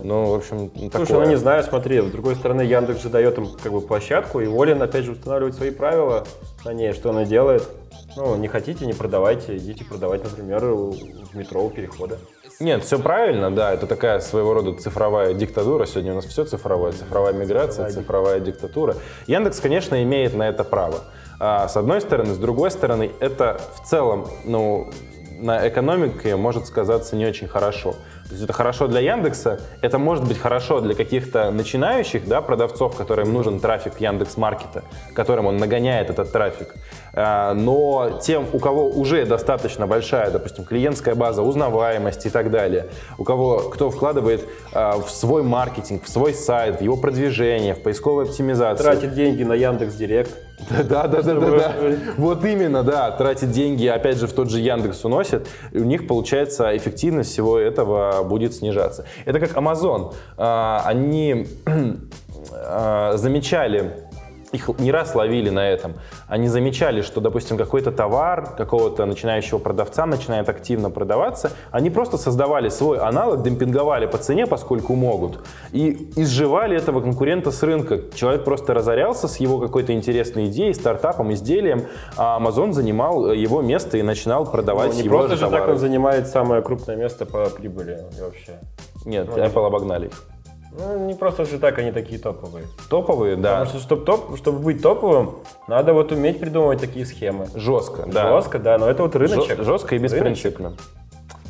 Ну, 0.03 0.31
в 0.31 0.33
общем, 0.33 0.71
Слушай, 0.73 0.89
такое. 0.89 1.25
ну 1.25 1.29
не 1.29 1.37
знаю, 1.37 1.63
смотри, 1.63 2.01
с 2.01 2.05
другой 2.05 2.35
стороны, 2.35 2.61
Яндекс 2.61 3.03
же 3.03 3.09
дает 3.09 3.37
им 3.37 3.47
как 3.61 3.71
бы 3.71 3.81
площадку, 3.81 4.39
и 4.39 4.47
волен, 4.47 4.81
опять 4.81 5.05
же, 5.05 5.11
устанавливать 5.11 5.55
свои 5.55 5.71
правила 5.71 6.25
на 6.63 6.73
ней, 6.73 6.93
что 6.93 7.11
она 7.11 7.25
делает. 7.25 7.67
Ну, 8.15 8.35
не 8.37 8.47
хотите, 8.47 8.85
не 8.85 8.93
продавайте, 8.93 9.57
идите 9.57 9.83
продавать, 9.83 10.23
например, 10.23 10.63
в 10.65 11.35
метро 11.35 11.63
у 11.63 11.69
перехода. 11.69 12.17
Нет, 12.59 12.83
все 12.85 12.97
правильно, 12.97 13.51
да, 13.51 13.73
это 13.73 13.85
такая 13.85 14.19
своего 14.21 14.53
рода 14.53 14.73
цифровая 14.79 15.33
диктатура. 15.33 15.85
Сегодня 15.85 16.13
у 16.13 16.15
нас 16.15 16.25
все 16.25 16.45
цифровое, 16.45 16.93
цифровая 16.93 17.33
миграция, 17.33 17.89
цифровая 17.89 18.39
диктатура. 18.39 18.95
Яндекс, 19.27 19.59
конечно, 19.59 20.01
имеет 20.01 20.33
на 20.33 20.47
это 20.47 20.63
право. 20.63 21.01
А, 21.39 21.67
с 21.67 21.75
одной 21.75 21.99
стороны, 21.99 22.33
с 22.33 22.37
другой 22.37 22.71
стороны, 22.71 23.11
это 23.19 23.59
в 23.75 23.85
целом, 23.85 24.27
ну, 24.45 24.89
на 25.39 25.67
экономике 25.67 26.35
может 26.35 26.67
сказаться 26.67 27.15
не 27.15 27.25
очень 27.25 27.47
хорошо. 27.47 27.95
То 28.25 28.31
есть 28.31 28.43
это 28.43 28.53
хорошо 28.53 28.87
для 28.87 29.01
Яндекса, 29.01 29.59
это 29.81 29.99
может 29.99 30.27
быть 30.27 30.39
хорошо 30.39 30.81
для 30.81 30.95
каких-то 30.95 31.51
начинающих 31.51 32.27
да, 32.27 32.41
продавцов, 32.41 32.95
которым 32.95 33.31
нужен 33.31 33.59
трафик 33.59 33.99
Яндекс 33.99 34.37
Маркета, 34.37 34.83
которым 35.13 35.45
он 35.45 35.57
нагоняет 35.57 36.09
этот 36.09 36.31
трафик. 36.31 36.73
А, 37.13 37.53
Но 37.53 38.19
тем, 38.23 38.47
у 38.51 38.57
кого 38.57 38.89
уже 38.89 39.25
достаточно 39.27 39.85
большая, 39.85 40.31
допустим, 40.31 40.65
клиентская 40.65 41.13
база, 41.13 41.43
узнаваемость 41.43 42.25
и 42.25 42.29
так 42.31 42.49
далее, 42.49 42.87
у 43.19 43.23
кого, 43.23 43.69
кто 43.69 43.91
вкладывает 43.91 44.43
а, 44.73 44.99
в 44.99 45.11
свой 45.11 45.43
маркетинг, 45.43 46.03
в 46.03 46.09
свой 46.09 46.33
сайт, 46.33 46.79
в 46.79 46.81
его 46.81 46.97
продвижение, 46.97 47.75
в 47.75 47.83
поисковую 47.83 48.25
оптимизацию. 48.25 48.83
Тратит 48.83 49.13
деньги 49.13 49.43
на 49.43 49.53
Яндекс 49.53 49.93
Директ. 49.93 50.31
Да, 50.69 50.83
да, 50.83 51.07
да, 51.07 51.21
да, 51.21 51.39
да. 51.39 51.75
Вот 52.17 52.43
именно, 52.45 52.83
да, 52.83 53.11
тратит 53.11 53.51
деньги, 53.51 53.85
опять 53.87 54.17
же, 54.17 54.27
в 54.27 54.33
тот 54.33 54.49
же 54.49 54.59
Яндекс 54.59 55.05
уносит, 55.05 55.47
и 55.71 55.79
у 55.79 55.83
них, 55.83 56.07
получается, 56.07 56.75
эффективность 56.75 57.31
всего 57.31 57.59
этого 57.59 58.23
будет 58.23 58.53
снижаться. 58.53 59.05
Это 59.25 59.39
как 59.39 59.51
Amazon. 59.51 60.13
А, 60.37 60.83
Они 60.85 61.47
а, 62.51 63.13
замечали 63.17 64.04
их 64.51 64.69
не 64.79 64.91
раз 64.91 65.15
ловили 65.15 65.49
на 65.49 65.67
этом. 65.67 65.95
Они 66.27 66.47
замечали, 66.47 67.01
что, 67.01 67.21
допустим, 67.21 67.57
какой-то 67.57 67.91
товар 67.91 68.55
какого-то 68.55 69.05
начинающего 69.05 69.57
продавца 69.57 70.05
начинает 70.05 70.49
активно 70.49 70.89
продаваться. 70.89 71.51
Они 71.71 71.89
просто 71.89 72.17
создавали 72.17 72.69
свой 72.69 72.99
аналог, 72.99 73.43
демпинговали 73.43 74.05
по 74.05 74.17
цене, 74.17 74.47
поскольку 74.47 74.95
могут, 74.95 75.39
и 75.71 76.11
изживали 76.15 76.77
этого 76.77 77.01
конкурента 77.01 77.51
с 77.51 77.63
рынка. 77.63 77.99
Человек 78.13 78.43
просто 78.43 78.73
разорялся 78.73 79.27
с 79.27 79.37
его 79.37 79.59
какой-то 79.59 79.93
интересной 79.93 80.47
идеей, 80.47 80.73
стартапом, 80.73 81.33
изделием, 81.33 81.87
а 82.17 82.39
Amazon 82.39 82.73
занимал 82.73 83.31
его 83.31 83.61
место 83.61 83.97
и 83.97 84.01
начинал 84.01 84.45
продавать 84.45 84.91
Ну, 84.91 84.97
не 84.97 85.03
его 85.03 85.19
просто 85.19 85.35
же 85.35 85.41
так 85.43 85.51
товары. 85.51 85.73
он 85.73 85.77
занимает 85.79 86.27
самое 86.27 86.61
крупное 86.61 86.95
место 86.95 87.25
по 87.25 87.49
прибыли 87.49 88.03
вообще. 88.19 88.59
Нет, 89.05 89.27
Ну, 89.27 89.37
Apple 89.37 89.65
обогнали 89.67 90.07
их. 90.07 90.23
Ну, 90.71 91.07
не 91.07 91.13
просто 91.13 91.45
же 91.45 91.57
так 91.57 91.77
они 91.79 91.91
такие 91.91 92.19
топовые. 92.19 92.65
Топовые, 92.89 93.35
да. 93.37 93.59
Потому 93.59 93.69
что, 93.69 93.79
чтобы, 93.79 94.05
топ, 94.05 94.37
чтобы 94.37 94.59
быть 94.59 94.81
топовым, 94.81 95.35
надо 95.67 95.93
вот 95.93 96.11
уметь 96.11 96.39
придумывать 96.39 96.81
такие 96.81 97.05
схемы. 97.05 97.47
Жестко, 97.55 98.03
да. 98.07 98.35
Жестко, 98.35 98.59
да, 98.59 98.77
но 98.77 98.89
это 98.89 99.03
вот 99.03 99.15
рыночек. 99.15 99.63
Жестко 99.63 99.95
и 99.95 99.97
Рыночек. 99.99 100.17
беспринципно. 100.17 100.73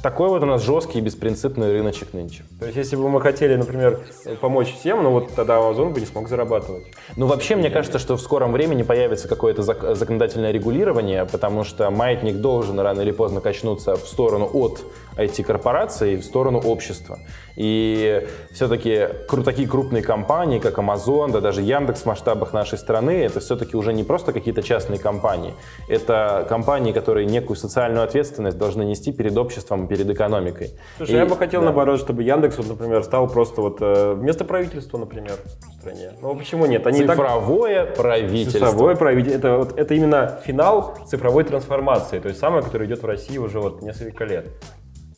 Такой 0.04 0.30
вот 0.30 0.44
у 0.44 0.46
нас 0.46 0.62
жесткий 0.62 1.00
и 1.00 1.02
беспринципный 1.02 1.72
рыночек 1.72 2.14
нынче. 2.14 2.44
То 2.60 2.66
есть, 2.66 2.78
если 2.78 2.96
бы 2.96 3.10
мы 3.10 3.20
хотели, 3.20 3.56
например, 3.56 4.02
помочь 4.40 4.72
всем, 4.72 5.02
ну 5.02 5.10
вот 5.10 5.34
тогда 5.36 5.56
Amazon 5.56 5.94
бы 5.94 6.00
не 6.00 6.06
смог 6.06 6.30
зарабатывать. 6.30 6.84
Ну, 7.18 7.26
вообще, 7.26 7.56
мне 7.56 7.72
кажется, 7.72 7.98
что 7.98 8.16
в 8.16 8.22
скором 8.22 8.52
времени 8.52 8.84
появится 8.84 9.28
какое-то 9.28 9.64
зак- 9.64 9.96
законодательное 9.96 10.52
регулирование, 10.52 11.26
потому 11.26 11.64
что 11.64 11.90
маятник 11.90 12.36
должен 12.36 12.80
рано 12.80 13.02
или 13.02 13.10
поздно 13.10 13.42
качнуться 13.42 13.96
в 13.96 14.08
сторону 14.08 14.48
от 14.54 14.84
IT-корпораций, 15.18 16.18
в 16.18 16.24
сторону 16.24 16.60
общества. 16.60 17.20
И 17.56 18.26
все-таки 18.52 19.08
такие 19.46 19.68
крупные 19.68 20.04
компании, 20.04 20.60
как 20.60 20.78
Amazon, 20.78 21.32
да 21.32 21.40
даже 21.40 21.62
Яндекс 21.62 22.02
в 22.02 22.06
масштабах 22.08 22.52
нашей 22.52 22.78
страны, 22.78 23.24
это 23.24 23.40
все-таки 23.40 23.78
уже 23.78 23.94
не 23.94 24.04
просто 24.04 24.34
какие-то 24.34 24.62
частные 24.64 25.00
компании. 25.00 25.54
Это 25.88 26.46
компании, 26.50 26.92
которые 26.92 27.26
некую 27.26 27.56
социальную 27.56 28.04
ответственность 28.04 28.58
должны 28.58 28.84
нести 28.84 29.14
перед 29.14 29.38
обществом, 29.38 29.88
перед 29.88 30.10
экономикой. 30.10 30.72
Слушай, 30.98 31.12
И- 31.12 31.18
я 31.18 31.26
бы 31.26 31.38
хотел, 31.38 31.62
да. 31.62 31.66
наоборот, 31.66 32.00
чтобы 32.00 32.24
Яндекс, 32.24 32.58
вот, 32.58 32.68
например, 32.68 33.04
стал 33.04 33.28
просто 33.28 33.62
вот 33.62 33.78
э, 33.82 34.14
вместо 34.14 34.44
правительства, 34.46 34.98
например, 34.98 35.38
в 35.46 35.74
стране. 35.80 36.12
Ну, 36.22 36.36
почему 36.36 36.66
нет? 36.66 36.86
Они 36.88 37.02
и 37.02 37.06
так 37.06 37.18
Цифровое 37.18 37.86
правительство. 37.86 38.60
Цифровое 38.60 38.96
правительство. 38.96 39.38
Это, 39.38 39.58
вот, 39.58 39.80
это 39.80 39.94
именно 39.94 40.40
финал 40.44 40.98
цифровой 41.08 41.44
трансформации, 41.44 42.20
то 42.20 42.28
есть 42.28 42.40
самое, 42.40 42.64
которое 42.64 42.86
идет 42.86 43.04
в 43.04 43.06
России 43.06 43.38
уже 43.38 43.60
вот 43.60 43.82
несколько 43.82 44.26
лет. 44.26 44.48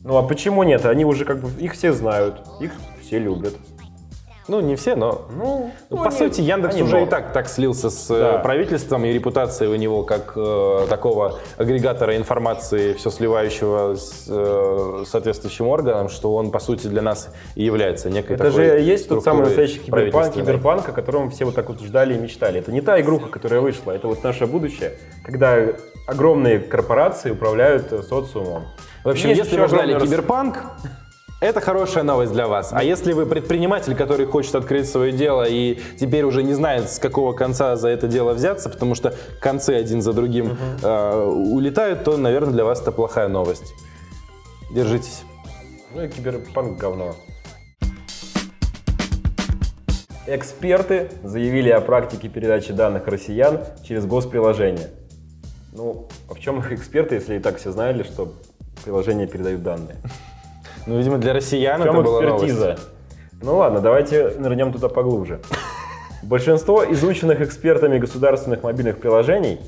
Ну 0.04 0.16
а 0.16 0.22
почему 0.22 0.62
нет? 0.62 0.84
Они 0.86 1.04
уже 1.04 1.24
как 1.24 1.38
бы, 1.40 1.50
их 1.60 1.72
все 1.72 1.92
знают, 1.92 2.40
их 2.60 2.72
все 3.02 3.18
любят. 3.18 3.54
Ну, 4.50 4.60
не 4.60 4.76
все, 4.76 4.94
но 4.96 5.26
Ну, 5.30 5.44
Ну, 5.44 5.70
ну, 5.90 5.96
по 5.98 6.06
они- 6.08 6.16
сути, 6.16 6.40
Яндекс 6.40 6.72
они 6.74 6.82
уже 6.82 6.92
и 6.92 7.00
много. 7.00 7.10
так 7.10 7.32
так 7.34 7.48
слился 7.50 7.90
с 7.90 8.10
э, 8.10 8.18
Да. 8.18 8.38
правительством, 8.38 9.04
и 9.04 9.12
репутация 9.12 9.68
у 9.68 9.74
него 9.74 10.04
как 10.04 10.32
э, 10.36 10.86
такого 10.88 11.38
агрегатора 11.58 12.16
информации, 12.16 12.94
все 12.94 13.10
сливающего 13.10 13.94
с 13.96 14.24
э, 14.26 15.04
соответствующим 15.06 15.66
органом, 15.68 16.08
что 16.08 16.34
он, 16.34 16.50
по 16.50 16.60
сути, 16.60 16.86
для 16.86 17.02
нас 17.02 17.28
и 17.56 17.62
является 17.64 18.08
некой 18.08 18.36
Это 18.36 18.44
такой 18.44 18.64
же 18.64 18.80
есть 18.80 19.10
тот 19.10 19.22
самый 19.22 19.42
настоящий 19.44 19.80
киберпанк, 19.80 20.32
киберпанк, 20.32 20.88
о 20.88 20.92
котором 20.92 21.28
все 21.30 21.44
вот 21.44 21.54
так 21.54 21.68
вот 21.68 21.82
ждали 21.82 22.14
и 22.14 22.18
мечтали. 22.18 22.60
Это 22.60 22.72
не 22.72 22.80
та 22.80 22.98
игруха, 23.02 23.28
которая 23.28 23.60
вышла, 23.60 23.92
это 23.92 24.08
вот 24.08 24.24
наше 24.24 24.46
будущее, 24.46 24.92
когда 25.26 25.58
огромные 26.06 26.58
корпорации 26.58 27.32
управляют 27.32 27.92
э, 27.92 28.02
социумом. 28.02 28.64
В 29.04 29.08
общем, 29.08 29.30
Есть 29.30 29.44
если 29.44 29.60
вы 29.60 29.68
ждали 29.68 29.92
рас- 29.92 30.02
киберпанк, 30.02 30.58
это 31.40 31.60
хорошая 31.60 32.02
новость 32.02 32.32
для 32.32 32.48
вас. 32.48 32.70
А 32.72 32.82
если 32.82 33.12
вы 33.12 33.24
предприниматель, 33.24 33.94
который 33.94 34.26
хочет 34.26 34.56
открыть 34.56 34.88
свое 34.88 35.12
дело 35.12 35.44
и 35.48 35.78
теперь 35.98 36.24
уже 36.24 36.42
не 36.42 36.52
знает, 36.52 36.90
с 36.90 36.98
какого 36.98 37.32
конца 37.32 37.76
за 37.76 37.88
это 37.88 38.08
дело 38.08 38.32
взяться, 38.32 38.68
потому 38.68 38.96
что 38.96 39.14
концы 39.40 39.70
один 39.70 40.02
за 40.02 40.12
другим 40.12 40.58
э, 40.82 41.24
улетают, 41.24 42.02
то, 42.02 42.16
наверное, 42.16 42.52
для 42.52 42.64
вас 42.64 42.80
это 42.80 42.90
плохая 42.90 43.28
новость. 43.28 43.72
Держитесь. 44.72 45.22
Ну 45.94 46.02
и 46.02 46.08
киберпанк 46.08 46.76
говно. 46.76 47.14
Эксперты 50.26 51.10
заявили 51.22 51.70
о 51.70 51.80
практике 51.80 52.28
передачи 52.28 52.72
данных 52.72 53.06
россиян 53.06 53.60
через 53.82 54.04
госприложение. 54.04 54.90
Ну, 55.72 56.08
а 56.28 56.34
в 56.34 56.40
чем 56.40 56.58
их 56.58 56.72
эксперты, 56.72 57.14
если 57.14 57.36
и 57.36 57.38
так 57.38 57.58
все 57.58 57.70
знали, 57.70 58.02
что 58.02 58.34
приложения 58.84 59.26
передают 59.26 59.62
данные? 59.62 59.96
Ну, 60.86 60.96
видимо, 60.96 61.18
для 61.18 61.34
россиян 61.34 61.82
это 61.82 61.92
была 61.92 62.24
экспертиза? 62.24 62.78
Ну 63.42 63.56
ладно, 63.56 63.80
давайте 63.80 64.30
нырнем 64.38 64.72
туда 64.72 64.88
поглубже. 64.88 65.40
Большинство 66.22 66.82
изученных 66.92 67.40
экспертами 67.42 67.98
государственных 67.98 68.62
мобильных 68.62 68.98
приложений 68.98 69.60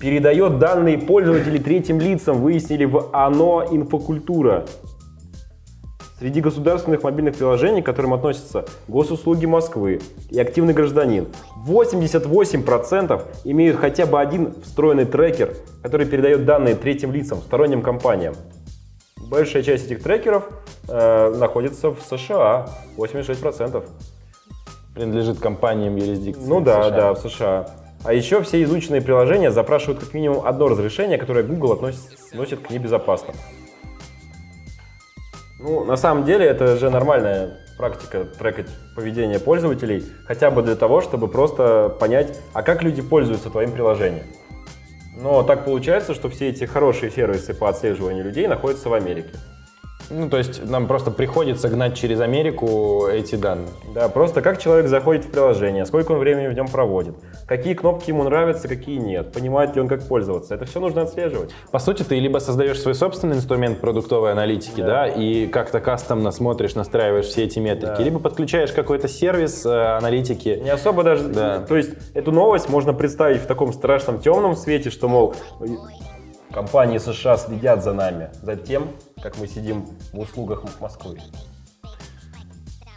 передает 0.00 0.58
данные 0.58 0.98
пользователей 0.98 1.58
третьим 1.58 2.00
лицам, 2.00 2.40
выяснили 2.40 2.84
в 2.84 3.10
ОНО 3.12 3.66
«Инфокультура». 3.72 4.64
Среди 6.18 6.40
государственных 6.40 7.04
мобильных 7.04 7.36
приложений, 7.36 7.82
к 7.82 7.86
которым 7.86 8.12
относятся 8.14 8.64
госуслуги 8.88 9.46
Москвы 9.46 10.00
и 10.30 10.40
активный 10.40 10.74
гражданин, 10.74 11.28
88% 11.64 13.22
имеют 13.44 13.78
хотя 13.78 14.04
бы 14.06 14.18
один 14.18 14.54
встроенный 14.62 15.04
трекер, 15.04 15.54
который 15.82 16.06
передает 16.06 16.44
данные 16.44 16.74
третьим 16.74 17.12
лицам, 17.12 17.38
сторонним 17.38 17.82
компаниям. 17.82 18.34
Большая 19.28 19.62
часть 19.62 19.86
этих 19.86 20.02
трекеров 20.02 20.48
э, 20.88 21.34
находится 21.36 21.90
в 21.90 22.00
США, 22.00 22.70
86%. 22.96 23.84
Принадлежит 24.94 25.38
компаниям 25.38 25.96
юрисдикции. 25.96 26.42
Ну 26.46 26.60
да, 26.60 26.84
США. 26.84 26.96
да, 26.96 27.14
в 27.14 27.18
США. 27.18 27.70
А 28.04 28.12
еще 28.14 28.42
все 28.42 28.62
изученные 28.62 29.02
приложения 29.02 29.50
запрашивают 29.50 30.00
как 30.00 30.14
минимум 30.14 30.46
одно 30.46 30.68
разрешение, 30.68 31.18
которое 31.18 31.44
Google 31.44 31.72
относит, 31.72 32.00
относит 32.32 32.60
к 32.60 32.70
небезопасным. 32.70 33.36
Ну, 35.60 35.84
на 35.84 35.96
самом 35.96 36.24
деле, 36.24 36.46
это 36.46 36.78
же 36.78 36.88
нормальная 36.88 37.58
практика 37.76 38.24
трекать 38.24 38.68
поведение 38.96 39.38
пользователей, 39.38 40.04
хотя 40.26 40.50
бы 40.50 40.62
для 40.62 40.74
того, 40.74 41.02
чтобы 41.02 41.28
просто 41.28 41.94
понять, 42.00 42.38
а 42.54 42.62
как 42.62 42.82
люди 42.82 43.02
пользуются 43.02 43.50
твоим 43.50 43.72
приложением. 43.72 44.24
Но 45.20 45.42
так 45.42 45.64
получается, 45.64 46.14
что 46.14 46.28
все 46.28 46.50
эти 46.50 46.64
хорошие 46.64 47.10
сервисы 47.10 47.52
по 47.52 47.68
отслеживанию 47.68 48.24
людей 48.24 48.46
находятся 48.46 48.88
в 48.88 48.94
Америке. 48.94 49.30
Ну, 50.10 50.28
то 50.30 50.38
есть 50.38 50.64
нам 50.64 50.86
просто 50.86 51.10
приходится 51.10 51.68
гнать 51.68 51.94
через 51.94 52.20
Америку 52.20 53.06
эти 53.12 53.34
данные. 53.34 53.68
Да, 53.94 54.08
просто 54.08 54.40
как 54.42 54.58
человек 54.58 54.86
заходит 54.88 55.24
в 55.26 55.30
приложение, 55.30 55.84
сколько 55.86 56.12
он 56.12 56.18
времени 56.18 56.46
в 56.48 56.54
нем 56.54 56.66
проводит, 56.68 57.14
какие 57.46 57.74
кнопки 57.74 58.10
ему 58.10 58.22
нравятся, 58.24 58.68
какие 58.68 58.98
нет, 58.98 59.32
понимает 59.32 59.74
ли 59.74 59.82
он, 59.82 59.88
как 59.88 60.02
пользоваться. 60.08 60.54
Это 60.54 60.64
все 60.64 60.80
нужно 60.80 61.02
отслеживать. 61.02 61.50
По 61.70 61.78
сути, 61.78 62.02
ты 62.04 62.18
либо 62.18 62.38
создаешь 62.38 62.80
свой 62.80 62.94
собственный 62.94 63.36
инструмент 63.36 63.80
продуктовой 63.80 64.32
аналитики, 64.32 64.80
да, 64.80 64.86
Да. 65.04 65.06
и 65.08 65.46
как-то 65.46 65.80
кастомно 65.80 66.30
смотришь, 66.30 66.74
настраиваешь 66.74 67.26
все 67.26 67.44
эти 67.44 67.58
метрики, 67.58 67.96
Да. 67.98 68.02
либо 68.02 68.18
подключаешь 68.18 68.72
какой-то 68.72 69.08
сервис 69.08 69.66
э, 69.66 69.96
аналитики. 69.96 70.58
Не 70.62 70.70
особо 70.70 71.02
даже... 71.02 71.28
Да. 71.28 71.58
То 71.60 71.76
есть 71.76 71.90
эту 72.14 72.32
новость 72.32 72.68
можно 72.68 72.92
представить 72.94 73.42
в 73.42 73.46
таком 73.46 73.72
страшном 73.72 74.20
темном 74.20 74.56
свете, 74.56 74.90
что, 74.90 75.08
мол, 75.08 75.34
компании 76.52 76.98
США 76.98 77.36
следят 77.36 77.82
за 77.82 77.92
нами, 77.92 78.30
за 78.42 78.56
тем, 78.56 78.90
как 79.22 79.38
мы 79.38 79.46
сидим 79.46 79.86
в 80.12 80.18
услугах 80.20 80.64
Москвы. 80.80 81.18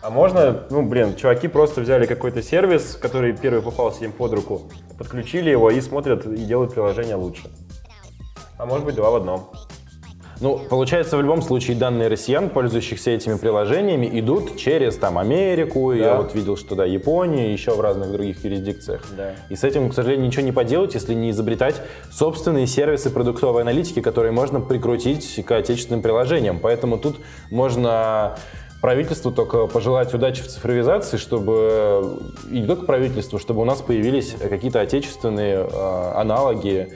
А 0.04 0.10
можно, 0.10 0.66
ну, 0.72 0.82
блин, 0.82 1.16
чуваки 1.16 1.48
просто 1.48 1.82
взяли 1.82 2.08
какой-то 2.08 2.42
сервис, 2.42 2.96
который 2.96 3.38
первый 3.38 3.62
попался 3.62 4.04
им 4.04 4.12
под 4.12 4.34
руку, 4.34 4.72
подключили 4.98 5.52
его 5.52 5.70
и 5.70 5.80
смотрят 5.80 6.26
и 6.26 6.44
делают 6.44 6.74
приложение 6.74 7.16
лучше. 7.16 7.52
А 8.58 8.66
может 8.66 8.86
быть, 8.86 8.96
два 8.96 9.12
в 9.12 9.16
одном. 9.16 9.52
Ну, 10.42 10.58
получается, 10.58 11.18
в 11.18 11.22
любом 11.22 11.44
случае 11.44 11.78
данные 11.78 12.08
россиян, 12.08 12.50
пользующихся 12.50 13.12
этими 13.12 13.38
приложениями, 13.38 14.10
идут 14.20 14.58
через 14.58 14.98
там 14.98 15.20
Америку, 15.20 15.94
я 15.94 16.06
Да. 16.06 16.18
вот 16.18 16.34
видел, 16.34 16.58
что 16.58 16.74
да, 16.74 16.84
Японию, 16.84 17.52
еще 17.52 17.76
в 17.76 17.80
разных 17.80 18.12
других 18.12 18.44
юрисдикциях. 18.44 19.04
Да. 19.16 19.36
И 19.50 19.56
с 19.56 19.64
этим, 19.64 19.90
к 19.90 19.94
сожалению, 19.94 20.26
ничего 20.26 20.44
не 20.44 20.52
поделать, 20.52 20.96
если 20.96 21.14
не 21.14 21.30
изобретать 21.30 21.76
собственные 22.12 22.66
сервисы 22.66 23.12
продуктовой 23.12 23.62
аналитики, 23.62 24.02
которые 24.02 24.32
можно 24.32 24.60
прикрутить 24.60 25.46
к 25.46 25.52
отечественным 25.52 26.02
приложениям. 26.02 26.60
Поэтому 26.60 26.98
тут 26.98 27.18
можно 27.52 28.36
правительству 28.82 29.32
только 29.32 29.68
пожелать 29.68 30.12
удачи 30.16 30.42
в 30.42 30.48
цифровизации, 30.48 31.18
чтобы 31.18 32.20
и 32.50 32.60
не 32.62 32.66
только 32.66 32.86
правительству, 32.86 33.38
чтобы 33.38 33.62
у 33.62 33.66
нас 33.66 33.80
появились 33.82 34.36
какие-то 34.50 34.82
отечественные 34.82 35.68
э, 35.72 36.12
аналоги, 36.16 36.92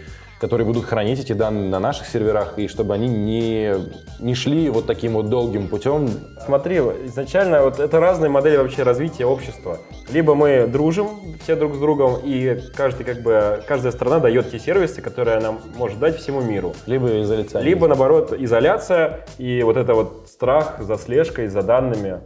которые 0.46 0.68
будут 0.68 0.86
хранить 0.86 1.20
эти 1.20 1.34
данные 1.34 1.68
на 1.68 1.80
наших 1.80 2.06
серверах, 2.06 2.60
и 2.60 2.68
чтобы 2.68 2.94
они 2.94 3.08
не, 3.08 3.74
не 4.20 4.36
шли 4.36 4.70
вот 4.70 4.86
таким 4.86 5.14
вот 5.14 5.28
долгим 5.28 5.68
путем. 5.68 6.08
Смотри, 6.46 6.76
изначально 7.06 7.64
вот 7.64 7.80
это 7.80 8.00
разные 8.00 8.30
модели 8.30 8.58
вообще 8.58 8.84
развития 8.84 9.26
общества. 9.26 9.80
Либо 10.12 10.36
мы 10.36 10.68
дружим 10.68 11.36
все 11.42 11.56
друг 11.56 11.74
с 11.74 11.80
другом, 11.80 12.20
и 12.24 12.60
каждый, 12.76 13.06
как 13.06 13.24
бы, 13.24 13.64
каждая 13.68 13.92
страна 13.92 14.20
дает 14.20 14.52
те 14.52 14.60
сервисы, 14.60 15.02
которые 15.02 15.38
она 15.38 15.56
может 15.76 15.98
дать 15.98 16.20
всему 16.20 16.42
миру. 16.42 16.76
Либо 16.86 17.24
изоляция. 17.24 17.62
Либо, 17.64 17.88
наоборот, 17.88 18.32
изоляция 18.38 19.26
и 19.40 19.64
вот 19.64 19.78
это 19.78 19.96
вот 19.96 20.28
страх 20.30 20.76
за 20.80 20.98
слежкой, 20.98 21.48
за 21.48 21.64
данными. 21.64 22.20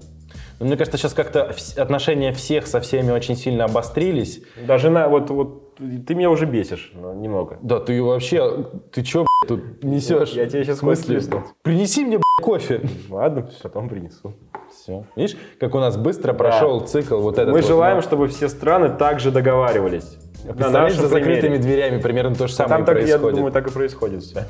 Но 0.60 0.66
мне 0.66 0.76
кажется, 0.76 0.98
сейчас 0.98 1.14
как-то 1.14 1.56
отношения 1.78 2.34
всех 2.34 2.68
со 2.68 2.82
всеми 2.82 3.12
очень 3.12 3.38
сильно 3.38 3.64
обострились. 3.64 4.42
Даже 4.68 4.90
на, 4.90 5.08
вот, 5.08 5.30
вот, 5.30 5.69
ты 5.80 6.14
меня 6.14 6.30
уже 6.30 6.46
бесишь 6.46 6.92
ну, 6.94 7.14
немного. 7.14 7.58
Да, 7.62 7.80
ты 7.80 8.02
вообще, 8.04 8.66
ты 8.92 9.02
чё, 9.02 9.26
тут 9.48 9.84
несешь? 9.84 10.32
Я 10.32 10.46
тебе 10.46 10.64
сейчас 10.66 10.80
плесну. 10.80 11.44
Принеси 11.62 12.04
мне, 12.04 12.18
б***ь, 12.18 12.44
кофе. 12.44 12.82
Ладно, 13.10 13.50
потом 13.64 13.88
принесу. 13.88 14.34
Все. 14.72 15.06
Видишь, 15.16 15.38
как 15.60 15.74
у 15.76 15.80
нас 15.80 15.98
быстро 15.98 16.34
прошел 16.34 16.82
цикл 16.82 17.18
вот 17.20 17.38
этот 17.38 17.54
Мы 17.54 17.62
вот, 17.62 17.68
желаем, 17.68 17.98
ну, 17.98 18.02
чтобы 18.02 18.28
все 18.28 18.50
страны 18.50 18.90
также 18.90 19.32
договаривались. 19.32 20.18
На 20.44 20.54
Представляешь, 20.54 20.96
за 20.96 21.08
закрытыми 21.08 21.40
примере. 21.40 21.62
дверями 21.62 22.02
примерно 22.02 22.36
то 22.36 22.48
же 22.48 22.54
самое 22.54 22.78
Там 22.78 22.86
так, 22.86 22.96
я 22.98 23.04
происходит. 23.04 23.36
думаю, 23.36 23.52
так 23.52 23.68
и 23.68 23.72
происходит 23.72 24.24
все. 24.24 24.48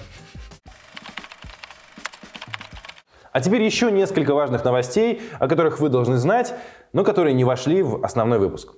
А 3.31 3.41
теперь 3.41 3.61
еще 3.61 3.91
несколько 3.91 4.33
важных 4.33 4.65
новостей, 4.65 5.21
о 5.39 5.47
которых 5.47 5.79
вы 5.79 5.89
должны 5.89 6.17
знать, 6.17 6.53
но 6.93 7.03
которые 7.03 7.33
не 7.33 7.43
вошли 7.43 7.83
в 7.83 8.03
основной 8.03 8.39
выпуск. 8.39 8.73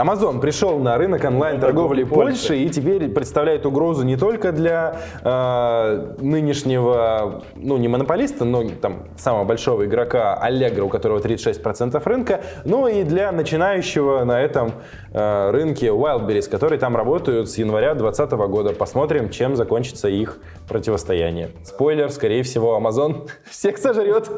Amazon 0.00 0.40
пришел 0.40 0.78
на 0.78 0.96
рынок 0.96 1.22
онлайн-торговли 1.24 2.04
Польши. 2.04 2.48
Польши 2.48 2.56
и 2.56 2.70
теперь 2.70 3.08
представляет 3.10 3.66
угрозу 3.66 4.02
не 4.02 4.16
только 4.16 4.50
для 4.50 4.96
э, 5.22 6.14
нынешнего, 6.20 7.42
ну 7.54 7.76
не 7.76 7.88
монополиста, 7.88 8.46
но 8.46 8.66
там 8.80 9.08
самого 9.18 9.44
большого 9.44 9.84
игрока 9.84 10.40
Allegro, 10.42 10.82
у 10.82 10.88
которого 10.88 11.18
36% 11.18 12.00
рынка, 12.04 12.40
но 12.64 12.88
и 12.88 13.04
для 13.04 13.30
начинающего 13.30 14.24
на 14.24 14.40
этом 14.40 14.72
э, 15.12 15.50
рынке 15.50 15.88
Wildberries, 15.88 16.48
которые 16.48 16.78
там 16.78 16.96
работают 16.96 17.50
с 17.50 17.58
января 17.58 17.94
2020 17.94 18.32
года. 18.50 18.72
Посмотрим, 18.72 19.28
чем 19.28 19.54
закончится 19.54 20.08
их 20.08 20.38
противостояние. 20.66 21.50
Спойлер, 21.62 22.10
скорее 22.10 22.42
всего, 22.42 22.78
Amazon 22.78 23.28
всех 23.50 23.76
сожрет. 23.76 24.30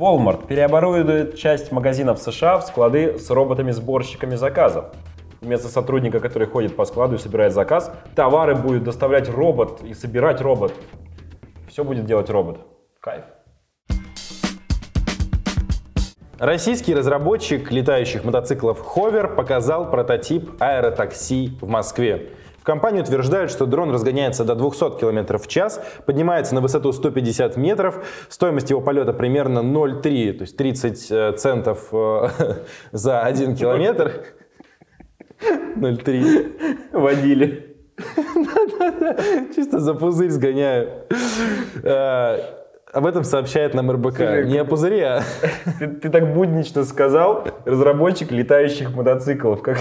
Walmart 0.00 0.46
переоборудует 0.46 1.36
часть 1.36 1.72
магазинов 1.72 2.18
США 2.20 2.56
в 2.56 2.62
склады 2.64 3.18
с 3.18 3.28
роботами-сборщиками 3.28 4.34
заказов. 4.34 4.86
Вместо 5.42 5.68
сотрудника, 5.68 6.20
который 6.20 6.48
ходит 6.48 6.74
по 6.74 6.86
складу 6.86 7.16
и 7.16 7.18
собирает 7.18 7.52
заказ, 7.52 7.92
товары 8.14 8.54
будет 8.56 8.82
доставлять 8.82 9.28
робот 9.28 9.82
и 9.82 9.92
собирать 9.92 10.40
робот. 10.40 10.72
Все 11.68 11.84
будет 11.84 12.06
делать 12.06 12.30
робот. 12.30 12.60
Кайф. 12.98 13.24
Российский 16.38 16.94
разработчик 16.94 17.70
летающих 17.70 18.24
мотоциклов 18.24 18.82
Hover 18.96 19.34
показал 19.34 19.90
прототип 19.90 20.50
аэротакси 20.62 21.58
в 21.60 21.68
Москве. 21.68 22.30
В 22.60 22.64
компании 22.64 23.00
утверждают, 23.00 23.50
что 23.50 23.64
дрон 23.64 23.90
разгоняется 23.90 24.44
до 24.44 24.54
200 24.54 24.98
км 25.00 25.38
в 25.38 25.48
час, 25.48 25.80
поднимается 26.04 26.54
на 26.54 26.60
высоту 26.60 26.92
150 26.92 27.56
метров, 27.56 28.04
стоимость 28.28 28.68
его 28.68 28.82
полета 28.82 29.14
примерно 29.14 29.60
0,3, 29.60 30.32
то 30.34 30.42
есть 30.42 30.56
30 30.58 31.10
э, 31.10 31.32
центов 31.38 31.88
э, 31.92 32.28
за 32.92 33.22
1 33.22 33.56
километр. 33.56 34.26
0,3. 35.76 36.90
Водили. 36.92 37.76
Чисто 39.56 39.80
за 39.80 39.94
пузырь 39.94 40.28
сгоняю. 40.28 41.06
Э, 41.82 42.38
Об 42.92 43.06
этом 43.06 43.24
сообщает 43.24 43.72
нам 43.72 43.90
РБК. 43.90 44.16
Слушай, 44.16 44.46
Не 44.48 44.58
о 44.58 44.66
пузыре, 44.66 45.06
а 45.06 45.22
Ты, 45.78 45.88
ты 45.88 46.10
так 46.10 46.34
буднично 46.34 46.84
сказал, 46.84 47.46
разработчик 47.64 48.30
летающих 48.30 48.94
мотоциклов, 48.94 49.62
как 49.62 49.78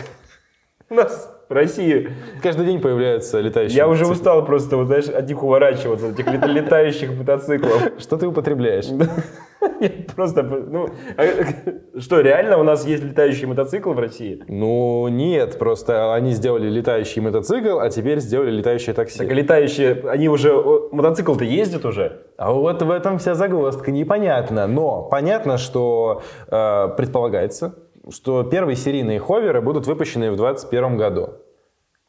у 0.90 0.94
нас 0.94 1.36
в 1.50 1.54
России. 1.54 2.10
каждый 2.44 2.68
день 2.68 2.80
появляются 2.80 3.40
летающие 3.40 3.76
Я 3.78 3.88
уже 3.88 4.06
устал 4.06 4.46
просто, 4.46 4.78
вот, 4.78 4.86
знаешь, 4.86 5.10
от 5.10 5.28
них 5.28 5.42
уворачиваться, 5.42 6.10
от 6.10 6.14
этих 6.14 6.32
лет- 6.32 6.46
летающих 6.46 7.12
мотоциклов. 7.18 7.90
Что 7.98 8.18
ты 8.18 8.28
употребляешь? 8.28 8.86
Просто, 10.16 10.44
ну, 10.44 10.90
а, 11.18 11.24
что, 12.00 12.22
реально 12.22 12.58
у 12.60 12.64
нас 12.64 12.86
есть 12.86 13.04
летающие 13.04 13.48
мотоциклы 13.48 13.94
в 13.94 14.00
России? 14.00 14.44
Ну, 14.48 15.08
нет, 15.10 15.58
просто 15.58 16.14
они 16.14 16.32
сделали 16.32 16.70
летающий 16.70 17.22
мотоцикл, 17.22 17.80
а 17.80 17.90
теперь 17.90 18.20
сделали 18.20 18.52
летающее 18.52 18.94
такси. 18.94 19.20
Так 19.20 19.32
летающие, 19.32 20.02
они 20.10 20.30
уже, 20.30 20.54
мотоцикл-то 20.92 21.44
ездит 21.44 21.86
уже? 21.86 22.22
А 22.38 22.52
вот 22.52 22.82
в 22.82 22.92
этом 22.92 23.18
вся 23.20 23.36
загвоздка, 23.36 23.92
непонятно. 23.92 24.68
Но 24.68 25.04
понятно, 25.04 25.58
что 25.58 26.22
э, 26.48 26.88
предполагается, 26.96 27.76
что 28.12 28.44
первые 28.44 28.76
серийные 28.76 29.20
ховеры 29.20 29.62
будут 29.62 29.88
выпущены 29.88 30.32
в 30.32 30.36
2021 30.36 30.98
году. 30.98 31.30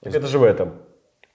Это 0.02 0.26
же 0.26 0.38
в 0.38 0.44
этом. 0.44 0.72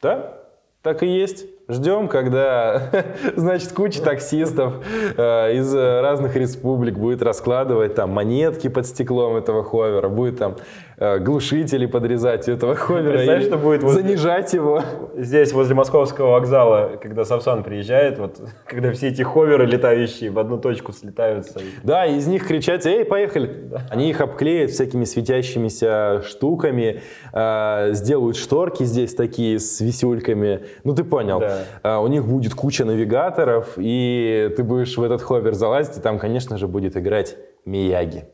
Да? 0.01 0.41
Так 0.81 1.01
и 1.01 1.07
есть. 1.07 1.45
Ждем, 1.67 2.07
когда, 2.07 2.91
значит, 3.35 3.71
куча 3.71 4.03
таксистов 4.03 4.85
э, 5.17 5.55
из 5.55 5.73
разных 5.73 6.35
республик 6.35 6.99
будет 6.99 7.23
раскладывать 7.23 7.95
там 7.95 8.11
монетки 8.11 8.67
под 8.67 8.85
стеклом 8.85 9.35
этого 9.35 9.63
ховера, 9.63 10.09
будет 10.09 10.37
там 10.37 10.57
глушители 10.97 11.85
подрезать 11.85 12.47
этого 12.47 12.75
ховера 12.75 13.13
Представляешь, 13.13 13.43
и 13.43 13.47
что 13.47 13.57
будет 13.57 13.83
возле- 13.83 14.01
занижать 14.01 14.53
его. 14.53 14.81
Здесь, 15.15 15.51
возле 15.53 15.75
московского 15.75 16.31
вокзала, 16.31 16.97
когда 17.01 17.25
Сапсан 17.25 17.63
приезжает, 17.63 18.17
вот, 18.17 18.39
когда 18.65 18.91
все 18.93 19.09
эти 19.09 19.21
ховеры 19.21 19.65
летающие 19.65 20.31
в 20.31 20.39
одну 20.39 20.57
точку 20.57 20.93
слетаются. 20.93 21.59
Да, 21.83 22.05
из 22.05 22.27
них 22.27 22.47
кричать, 22.47 22.85
эй, 22.85 23.03
поехали. 23.05 23.69
Они 23.89 24.09
их 24.09 24.21
обклеят 24.21 24.71
всякими 24.71 25.03
светящимися 25.03 26.21
штуками, 26.23 27.01
э, 27.33 27.89
сделают 27.91 28.37
шторки 28.37 28.83
здесь 28.83 29.13
такие 29.15 29.59
с 29.59 29.81
висюльками. 29.81 30.61
Ну, 30.83 30.95
ты 30.95 31.03
понял. 31.03 31.39
Да. 31.39 31.63
Э, 31.83 31.97
у 31.97 32.07
них 32.07 32.25
будет 32.25 32.53
куча 32.53 32.85
навигаторов, 32.85 33.73
и 33.77 34.53
ты 34.55 34.63
будешь 34.63 34.97
в 34.97 35.03
этот 35.03 35.21
ховер 35.21 35.53
залазить, 35.53 35.97
и 35.97 36.01
там, 36.01 36.19
конечно 36.19 36.57
же, 36.57 36.67
будет 36.67 36.95
играть 36.97 37.35
Мияги. 37.65 38.25